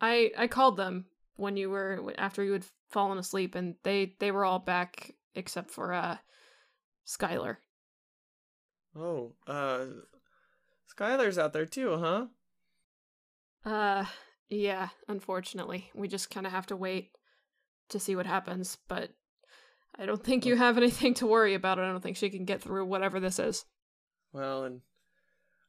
[0.00, 4.30] I I called them when you were after you had fallen asleep and they they
[4.30, 6.18] were all back except for uh
[7.06, 7.56] Skylar.
[8.94, 9.86] Oh, uh,
[10.94, 12.26] Skylar's out there too, huh?
[13.64, 14.04] Uh
[14.48, 15.90] yeah, unfortunately.
[15.94, 17.12] We just kind of have to wait
[17.90, 19.10] to see what happens, but
[19.98, 21.78] I don't think you have anything to worry about.
[21.78, 23.64] I don't think she can get through whatever this is.
[24.32, 24.80] Well, and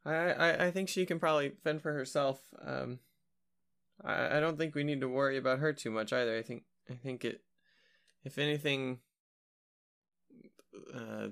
[0.06, 2.42] I, I, I think she can probably fend for herself.
[2.66, 3.00] Um,
[4.04, 6.38] I, I don't think we need to worry about her too much either.
[6.38, 7.42] I think, I think it,
[8.24, 9.00] if anything,
[10.96, 11.28] uh,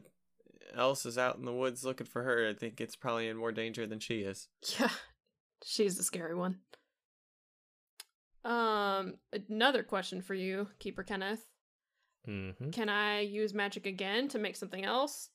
[0.76, 2.47] else is out in the woods looking for her.
[2.47, 4.47] I think it's probably in more danger than she is.
[4.80, 4.89] Yeah.
[5.64, 6.60] She's the scary one.
[8.43, 9.16] Um
[9.49, 11.45] another question for you, Keeper Kenneth.
[12.28, 12.70] Mm-hmm.
[12.72, 15.30] Can I use magic again to make something else?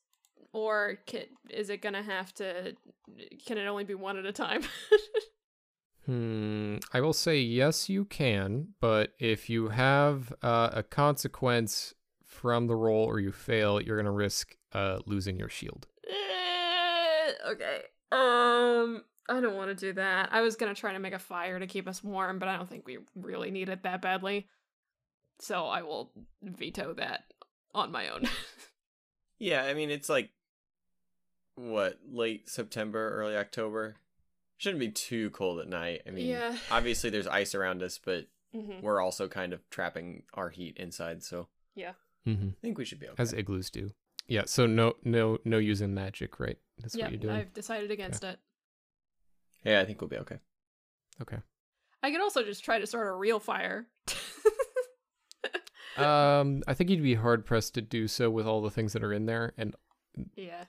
[0.53, 2.75] Or can, is it gonna have to?
[3.45, 4.63] Can it only be one at a time?
[6.05, 6.77] Hmm.
[6.93, 12.75] I will say yes, you can, but if you have uh, a consequence from the
[12.75, 15.87] roll or you fail, you're gonna risk uh, losing your shield.
[16.07, 17.81] Eh, okay.
[18.11, 20.29] Um, I don't want to do that.
[20.31, 22.69] I was gonna try to make a fire to keep us warm, but I don't
[22.69, 24.47] think we really need it that badly.
[25.39, 26.11] So I will
[26.41, 27.25] veto that
[27.73, 28.27] on my own.
[29.37, 30.29] Yeah, I mean it's like
[31.55, 33.95] what late September, early October.
[34.57, 36.03] Shouldn't be too cold at night.
[36.07, 36.55] I mean, Yeah.
[36.71, 38.81] obviously there's ice around us, but mm-hmm.
[38.81, 41.47] we're also kind of trapping our heat inside, so
[42.27, 42.47] Mm-hmm.
[42.47, 43.21] I think we should be okay.
[43.21, 43.91] As igloos do.
[44.27, 44.43] Yeah.
[44.45, 46.57] So no, no, no using magic, right?
[46.79, 47.35] That's Yeah, what you're doing.
[47.35, 48.39] I've decided against it.
[49.65, 50.37] Yeah, I think we'll be okay.
[51.21, 51.37] Okay.
[52.03, 53.87] I could also just try to start a real fire.
[55.97, 59.03] Um, I think you'd be hard pressed to do so with all the things that
[59.03, 59.75] are in there, and
[60.35, 60.65] yeah.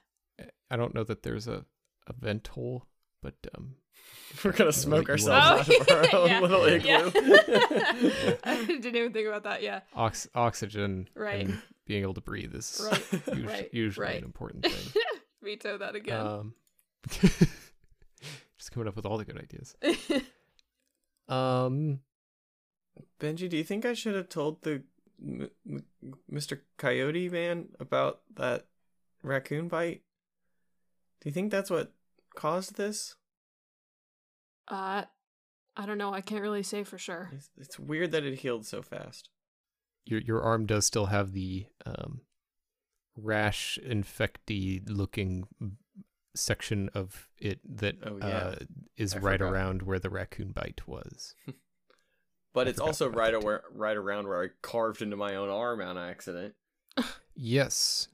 [0.71, 1.65] I don't know that there's a
[2.07, 2.85] a vent hole,
[3.21, 3.75] but um,
[4.43, 6.39] We're gonna smoke you ourselves out of our own yeah.
[6.39, 7.11] little igloo.
[7.13, 8.35] Yeah.
[8.43, 9.61] I didn't even think about that.
[9.61, 9.81] Yeah.
[9.93, 11.45] ox- oxygen Right.
[11.45, 13.11] and being able to breathe is Right.
[13.27, 14.17] usually, right, usually right.
[14.17, 15.01] an important thing.
[15.43, 16.25] Veto that again.
[16.25, 16.53] Um,
[18.67, 19.75] just coming up with all the good ideas.
[21.29, 21.99] Um,
[23.19, 24.83] Benji, do you think I should have told the
[25.21, 25.83] M- M-
[26.31, 26.61] Mr.
[26.77, 28.67] Coyote man about that
[29.23, 30.03] raccoon bite?
[31.19, 31.91] Do you think that's what
[32.35, 33.15] caused this?
[34.69, 35.03] uh,
[35.75, 36.13] I don't know.
[36.13, 37.29] I can't really say for sure.
[37.33, 39.29] It's, it's weird that it healed so fast.
[40.05, 42.21] your your arm does still have the um
[43.17, 45.45] rash infecty looking
[46.37, 48.25] section of it that Oh, yeah.
[48.27, 48.55] uh,
[48.95, 49.53] is I right forgot.
[49.53, 51.35] around where the raccoon bite was.
[52.53, 55.49] But I it's also right that, aware, right around where I carved into my own
[55.49, 56.55] arm on accident.
[57.35, 58.07] Yes.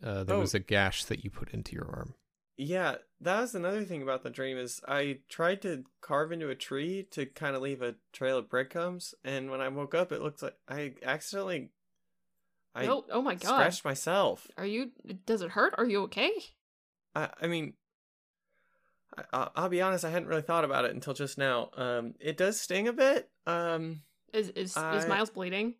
[0.00, 0.40] Uh, there Oh.
[0.40, 2.14] was a gash that you put into your arm.
[2.56, 6.54] Yeah, that was another thing about the dream is I tried to carve into a
[6.54, 10.20] tree to kind of leave a trail of breadcrumbs, and when I woke up, it
[10.22, 11.70] looked like I accidentally
[12.76, 13.54] I oh, oh my god.
[13.54, 14.46] scratched myself.
[14.56, 14.92] Are you?
[15.26, 15.74] Does it hurt?
[15.78, 16.30] Are you okay?
[17.14, 17.74] I, I mean,
[19.16, 20.04] I, I'll, I'll be honest.
[20.04, 21.70] I hadn't really thought about it until just now.
[21.76, 23.30] Um, it does sting a bit.
[23.46, 24.02] Um,
[24.32, 25.74] Is is is Miles bleeding?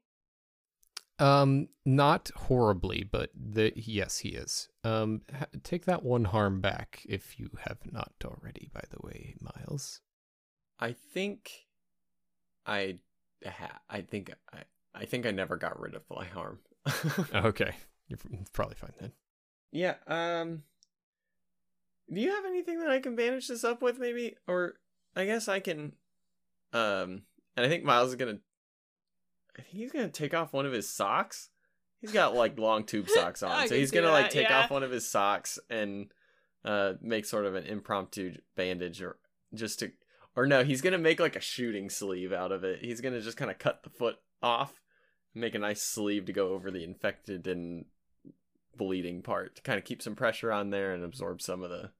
[1.18, 4.68] Um, not horribly, but the yes, he is.
[4.82, 8.70] Um, ha- take that one harm back if you have not already.
[8.72, 10.00] By the way, Miles.
[10.80, 11.66] I think
[12.66, 12.96] I
[13.46, 14.64] ha- I think I
[14.94, 16.58] I think I never got rid of my harm.
[17.34, 17.74] Okay,
[18.08, 18.18] you're
[18.52, 19.12] probably fine then.
[19.70, 20.64] Yeah, um
[22.12, 24.74] Do you have anything that I can bandage this up with maybe or
[25.16, 25.92] I guess I can
[26.72, 27.22] um
[27.56, 28.42] and I think Miles is going to
[29.58, 31.50] I think he's going to take off one of his socks.
[32.00, 33.68] He's got like long tube socks on.
[33.68, 34.60] So he's going to like take yeah.
[34.60, 36.12] off one of his socks and
[36.64, 39.16] uh make sort of an impromptu bandage or
[39.54, 39.92] just to
[40.34, 42.78] or no, he's going to make like a shooting sleeve out of it.
[42.82, 44.80] He's going to just kind of cut the foot off
[45.34, 47.86] make a nice sleeve to go over the infected and
[48.76, 51.90] bleeding part to kind of keep some pressure on there and absorb some of the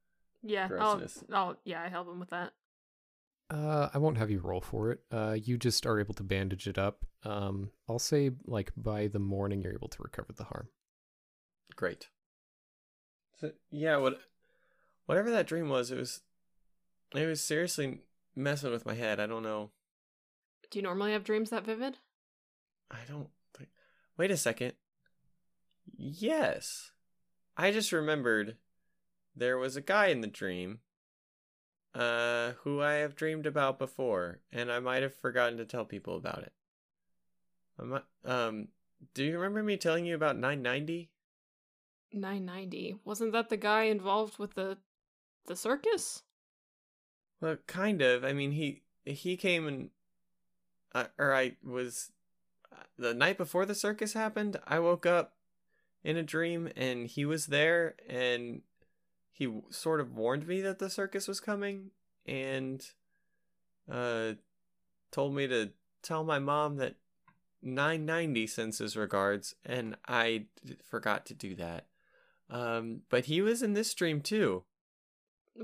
[0.43, 0.69] Yeah.
[0.69, 1.23] Grossness.
[1.33, 2.53] I'll, I'll yeah, I help him with that.
[3.51, 5.01] Uh, I won't have you roll for it.
[5.11, 7.05] Uh, you just are able to bandage it up.
[7.25, 10.69] Um, I'll say like by the morning you're able to recover the harm.
[11.77, 12.09] Great.
[13.41, 14.19] So yeah, what
[15.07, 16.23] whatever that dream was, it was
[17.15, 18.01] it was seriously
[18.35, 19.21] messing with my head.
[19.21, 19.71] I don't know.
[20.71, 21.99] Do you normally have dreams that vivid?
[22.91, 23.69] I don't think.
[24.17, 24.73] Wait a second.
[25.97, 26.93] Yes.
[27.57, 28.57] I just remembered
[29.35, 30.81] there was a guy in the dream
[31.95, 36.17] uh who I have dreamed about before and I might have forgotten to tell people
[36.17, 36.53] about it.
[37.79, 38.69] I um
[39.15, 41.11] do you remember me telling you about 990?
[42.13, 42.97] 990.
[43.05, 44.79] Wasn't that the guy involved with the
[45.47, 46.23] the circus?
[47.41, 48.25] Well, kind of.
[48.25, 49.91] I mean, he he came and
[50.95, 52.13] uh, or I was
[52.73, 54.59] uh, the night before the circus happened.
[54.67, 55.35] I woke up
[56.05, 58.63] in a dream and he was there and
[59.33, 61.91] he w- sort of warned me that the circus was coming
[62.27, 62.85] and
[63.91, 64.33] uh
[65.11, 65.71] told me to
[66.03, 66.95] tell my mom that
[67.63, 71.87] 990 sends his regards and I d- forgot to do that.
[72.51, 74.65] Um but he was in this dream too.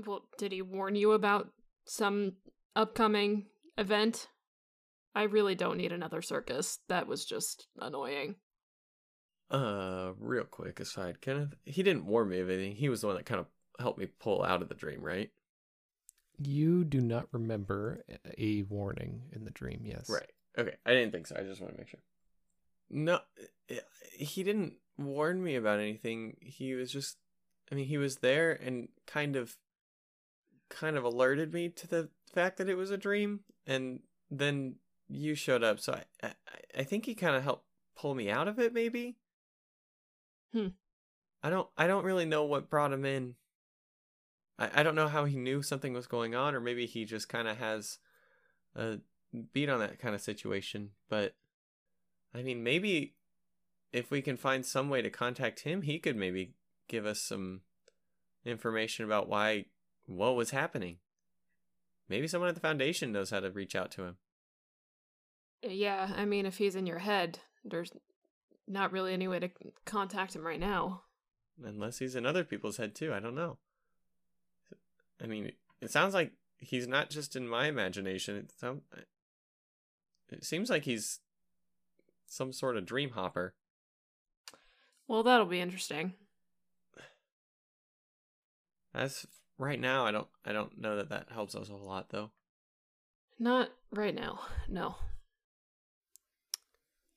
[0.05, 1.49] Well, did he warn you about
[1.85, 2.33] some
[2.75, 3.45] upcoming
[3.77, 4.27] event?
[5.15, 6.79] I really don't need another circus.
[6.87, 8.35] That was just annoying.
[9.49, 12.75] Uh, real quick aside, Kenneth, he didn't warn me of anything.
[12.75, 13.47] He was the one that kind of
[13.79, 15.29] helped me pull out of the dream, right?
[16.41, 18.03] You do not remember
[18.37, 19.81] a warning in the dream.
[19.83, 20.09] Yes.
[20.09, 20.31] Right.
[20.57, 20.75] Okay.
[20.85, 21.35] I didn't think so.
[21.37, 21.99] I just want to make sure.
[22.89, 23.19] No,
[23.69, 23.79] eh,
[24.13, 26.37] he didn't warn me about anything.
[26.41, 27.17] He was just,
[27.71, 29.57] I mean, he was there and kind of,
[30.69, 33.99] kind of alerted me to the fact that it was a dream, and
[34.29, 34.75] then
[35.07, 35.79] you showed up.
[35.79, 36.31] So I, I,
[36.79, 37.65] I think he kind of helped
[37.97, 38.73] pull me out of it.
[38.73, 39.17] Maybe.
[40.53, 40.67] Hmm.
[41.43, 41.67] I don't.
[41.77, 43.35] I don't really know what brought him in.
[44.59, 47.29] I, I don't know how he knew something was going on, or maybe he just
[47.29, 47.97] kind of has
[48.75, 48.99] a
[49.53, 50.91] beat on that kind of situation.
[51.09, 51.33] But
[52.35, 53.15] I mean, maybe
[53.91, 56.53] if we can find some way to contact him, he could maybe
[56.87, 57.61] give us some
[58.45, 59.65] information about why
[60.05, 60.97] what was happening.
[62.07, 64.17] Maybe someone at the foundation knows how to reach out to him.
[65.61, 67.91] Yeah, I mean, if he's in your head, there's
[68.67, 69.49] not really any way to
[69.85, 71.03] contact him right now.
[71.63, 73.13] Unless he's in other people's head too.
[73.13, 73.57] I don't know.
[75.21, 75.51] I mean,
[75.81, 78.35] it sounds like he's not just in my imagination.
[78.35, 78.81] It sounds.
[80.31, 81.19] It seems like he's
[82.27, 83.55] some sort of dream hopper.
[85.07, 86.13] Well, that'll be interesting.
[88.93, 89.25] As
[89.57, 90.27] right now, I don't.
[90.45, 92.31] I don't know that that helps us a whole lot, though.
[93.39, 94.41] Not right now.
[94.67, 94.95] No.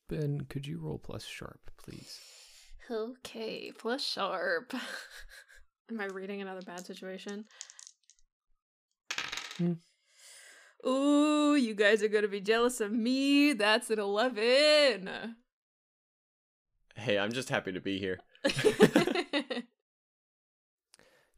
[0.09, 2.19] Ben, could you roll plus sharp, please?
[2.89, 4.73] Okay, plus sharp.
[5.89, 7.45] Am I reading another bad situation?
[9.63, 10.87] Hmm.
[10.89, 13.53] Ooh, you guys are gonna be jealous of me.
[13.53, 15.35] That's an 11.
[16.95, 18.19] Hey, I'm just happy to be here.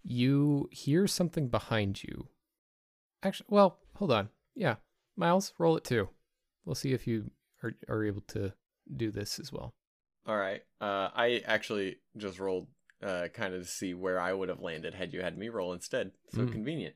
[0.08, 2.28] You hear something behind you.
[3.24, 4.30] Actually, well, hold on.
[4.54, 4.76] Yeah,
[5.18, 6.10] Miles, roll it too.
[6.64, 7.32] We'll see if you
[7.64, 8.54] are, are able to
[8.96, 9.74] do this as well.
[10.28, 10.62] All right.
[10.80, 12.68] Uh, I actually just rolled
[13.04, 15.74] uh, kind of to see where I would have landed had you had me roll
[15.74, 16.12] instead.
[16.34, 16.52] So Mm.
[16.52, 16.96] convenient.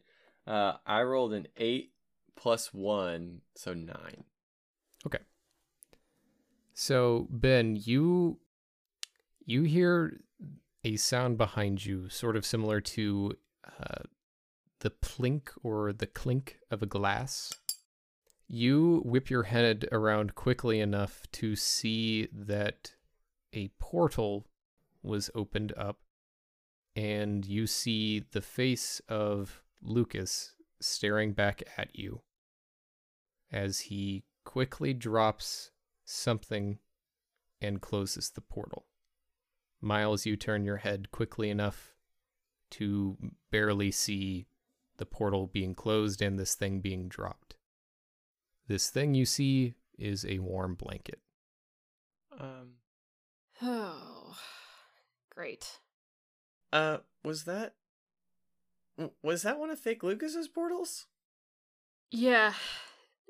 [0.49, 1.91] Uh, I rolled an eight
[2.35, 4.23] plus one, so nine.
[5.05, 5.19] Okay.
[6.73, 8.39] So Ben, you
[9.45, 10.21] you hear
[10.83, 14.03] a sound behind you, sort of similar to uh,
[14.79, 17.53] the plink or the clink of a glass.
[18.47, 22.95] You whip your head around quickly enough to see that
[23.53, 24.47] a portal
[25.03, 25.99] was opened up,
[26.95, 32.21] and you see the face of Lucas staring back at you
[33.51, 35.71] as he quickly drops
[36.05, 36.79] something
[37.61, 38.85] and closes the portal.
[39.81, 41.93] Miles, you turn your head quickly enough
[42.71, 43.17] to
[43.51, 44.47] barely see
[44.97, 47.55] the portal being closed and this thing being dropped.
[48.67, 51.19] This thing you see is a warm blanket.
[52.37, 52.73] Um,
[53.61, 54.35] oh,
[55.33, 55.79] great.
[56.71, 57.78] uh, was that w-
[59.21, 61.05] was that one of fake Lucas's portals?
[62.11, 62.53] Yeah,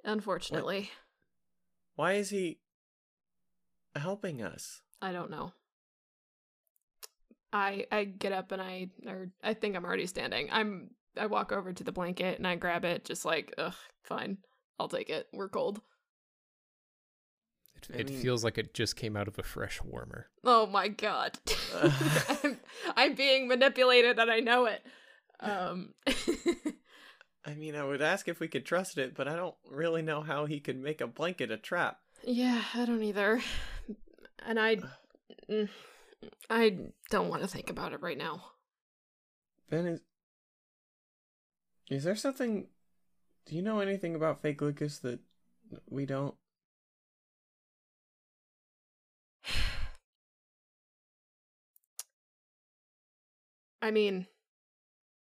[0.04, 0.92] unfortunately.
[1.96, 2.60] Why is he
[3.96, 4.82] helping us?
[5.02, 5.54] I don't know.
[7.52, 10.50] I I get up and I or I think I'm already standing.
[10.52, 14.38] I'm I walk over to the blanket and I grab it, just like, ugh, fine.
[14.80, 15.28] I'll take it.
[15.34, 15.82] We're cold.
[17.76, 20.28] It, I it mean- feels like it just came out of a fresh warmer.
[20.44, 21.38] Oh my god.
[22.44, 22.60] I'm,
[22.96, 24.86] I'm being manipulated and I know it.
[25.40, 25.94] Um
[27.46, 30.22] I mean, I would ask if we could trust it, but I don't really know
[30.22, 32.00] how he could make a blanket a trap.
[32.24, 33.42] Yeah, I don't either.
[34.46, 34.78] And I.
[35.50, 35.70] mm,
[36.50, 36.78] I
[37.10, 38.44] don't want to think about it right now.
[39.70, 40.02] Ben, is
[41.90, 42.68] is there something?
[43.46, 45.20] Do you know anything about fake Lucas that
[45.90, 46.36] we don't?
[53.82, 54.28] I mean,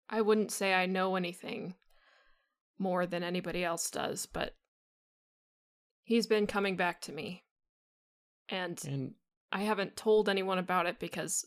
[0.09, 1.75] I wouldn't say I know anything
[2.79, 4.55] more than anybody else does, but
[6.03, 7.45] he's been coming back to me.
[8.49, 9.15] And And
[9.51, 11.45] I haven't told anyone about it because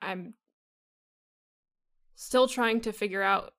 [0.00, 0.34] I'm
[2.14, 3.54] still trying to figure out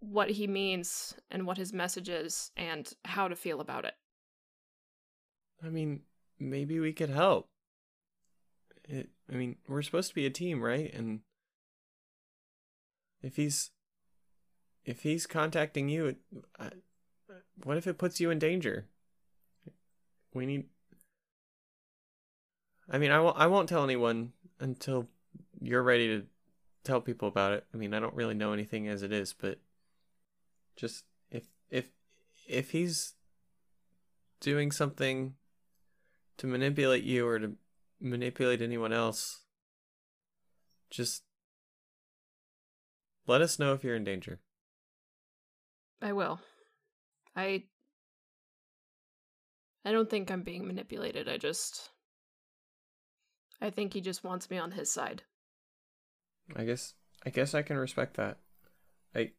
[0.00, 3.94] what he means and what his message is and how to feel about it.
[5.64, 6.02] I mean,
[6.38, 7.48] maybe we could help.
[8.88, 10.92] It, I mean, we're supposed to be a team, right?
[10.92, 11.20] And
[13.22, 13.70] if he's
[14.84, 16.16] if he's contacting you,
[16.58, 16.70] I,
[17.64, 18.86] what if it puts you in danger?
[20.32, 20.64] We need.
[22.88, 23.36] I mean, I won't.
[23.36, 25.08] I won't tell anyone until
[25.60, 26.26] you're ready to
[26.84, 27.64] tell people about it.
[27.74, 29.58] I mean, I don't really know anything as it is, but
[30.76, 31.86] just if if
[32.48, 33.14] if he's
[34.40, 35.34] doing something
[36.38, 37.52] to manipulate you or to
[38.00, 39.40] manipulate anyone else,
[40.88, 41.22] just
[43.30, 44.40] let us know if you're in danger.
[46.02, 46.40] I will.
[47.36, 47.62] I
[49.84, 51.28] I don't think I'm being manipulated.
[51.28, 51.90] I just
[53.60, 55.22] I think he just wants me on his side.
[56.56, 58.38] I guess I guess I can respect that.
[59.14, 59.30] I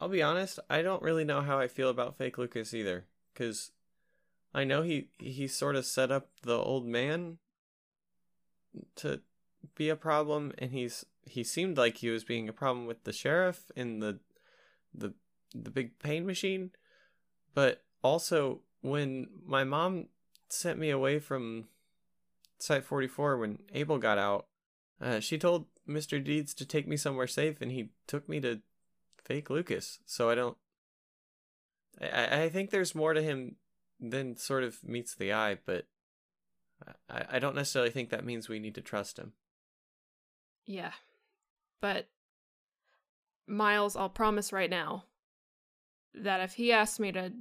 [0.00, 3.04] I'll be honest, I don't really know how I feel about fake Lucas either
[3.34, 3.72] cuz
[4.54, 7.40] I know he he sort of set up the old man
[8.96, 9.20] to
[9.74, 13.12] be a problem and he's he seemed like he was being a problem with the
[13.12, 14.18] sheriff in the
[14.94, 15.14] the
[15.54, 16.70] the big pain machine.
[17.54, 20.06] But also when my mom
[20.48, 21.68] sent me away from
[22.58, 24.46] site 44 when abel got out
[25.00, 28.60] uh, she told mr deeds to take me somewhere safe and he took me to
[29.24, 30.00] fake lucas.
[30.06, 30.56] So i don't
[32.00, 33.56] i i think there's more to him
[34.00, 35.86] than sort of meets the eye but
[37.08, 39.32] i i don't necessarily think that means we need to trust him
[40.66, 40.92] Yeah.
[41.80, 42.08] But
[43.46, 45.04] Miles, I'll promise right now
[46.14, 47.32] that if he asks me to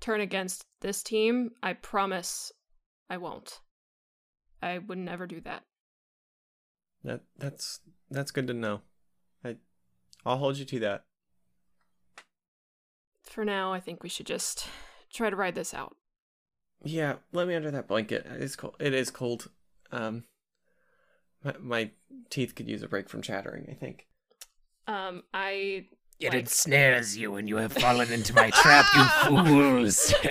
[0.00, 2.52] turn against this team, I promise
[3.08, 3.60] I won't.
[4.60, 5.64] I would never do that.
[7.04, 7.80] that that's
[8.10, 8.80] that's good to know
[9.44, 9.56] i
[10.24, 11.04] i'll hold you to that
[13.24, 14.66] For now, I think we should just
[15.12, 15.96] try to ride this out.
[16.84, 18.26] Yeah, let me under that blanket.
[18.28, 18.76] It's cold.
[18.78, 19.48] It is cold.
[19.90, 20.24] Um,
[21.44, 21.90] my, my
[22.30, 23.66] teeth could use a break from chattering.
[23.70, 24.06] I think.
[24.86, 25.86] Um, I
[26.18, 28.86] It like, ensnares you and you have fallen into my trap,
[29.30, 30.14] you fools.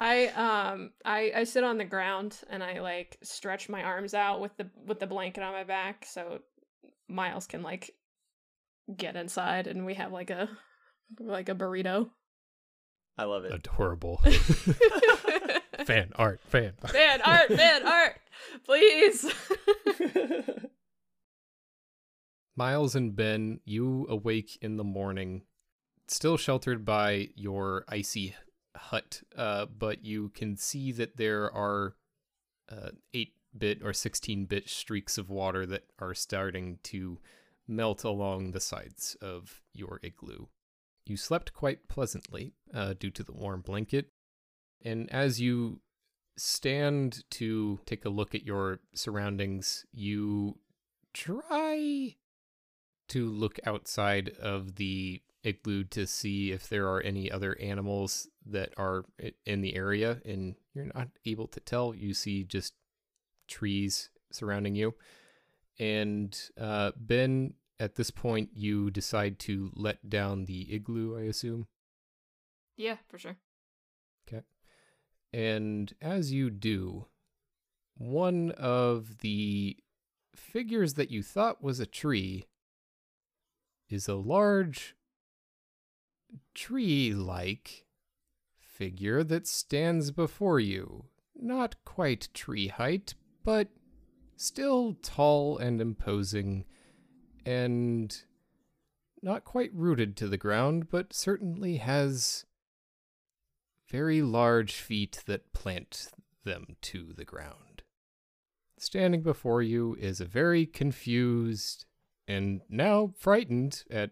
[0.00, 4.40] I um I I sit on the ground and I like stretch my arms out
[4.40, 6.38] with the with the blanket on my back so
[7.08, 7.90] Miles can like
[8.96, 10.48] get inside and we have like a
[11.18, 12.10] like a burrito.
[13.16, 13.52] I love it.
[13.52, 14.22] Adorable.
[15.88, 16.92] fan art, fan art.
[16.92, 18.20] fan art, fan art,
[18.64, 19.32] please.
[22.56, 25.44] Miles and Ben, you awake in the morning,
[26.06, 28.36] still sheltered by your icy
[28.76, 31.94] hut, uh, but you can see that there are
[32.70, 37.18] uh, 8 bit or 16 bit streaks of water that are starting to
[37.66, 40.48] melt along the sides of your igloo.
[41.06, 44.10] You slept quite pleasantly uh, due to the warm blanket,
[44.84, 45.80] and as you
[46.36, 50.58] stand to take a look at your surroundings, you
[51.12, 52.14] try
[53.08, 58.72] to look outside of the igloo to see if there are any other animals that
[58.76, 59.04] are
[59.46, 61.94] in the area and you're not able to tell.
[61.94, 62.74] You see just
[63.46, 64.94] trees surrounding you.
[65.78, 71.66] And uh, ben at this point you decide to let down the igloo i assume?
[72.76, 73.36] Yeah, for sure.
[75.32, 77.06] And as you do,
[77.96, 79.76] one of the
[80.34, 82.46] figures that you thought was a tree
[83.88, 84.94] is a large
[86.54, 87.86] tree like
[88.58, 91.06] figure that stands before you.
[91.34, 93.14] Not quite tree height,
[93.44, 93.68] but
[94.36, 96.64] still tall and imposing,
[97.44, 98.22] and
[99.22, 102.44] not quite rooted to the ground, but certainly has
[103.88, 106.08] very large feet that plant
[106.44, 107.82] them to the ground.
[108.78, 111.84] Standing before you is a very confused
[112.26, 114.10] and now frightened at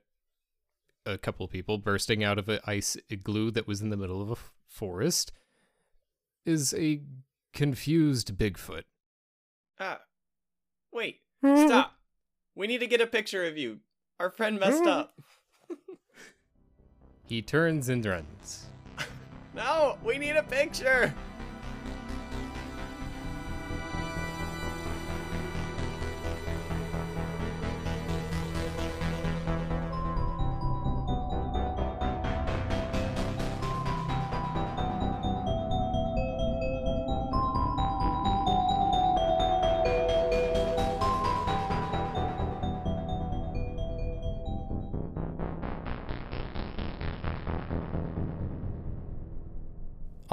[1.05, 4.21] a couple of people bursting out of an ice igloo that was in the middle
[4.21, 5.31] of a f- forest
[6.45, 7.01] is a
[7.53, 8.83] confused Bigfoot.
[9.79, 10.01] Ah,
[10.93, 11.95] wait, stop.
[12.55, 13.81] We need to get a picture of you.
[14.19, 15.15] Our friend messed up.
[17.29, 18.67] He turns and runs.
[19.57, 21.13] No, we need a picture.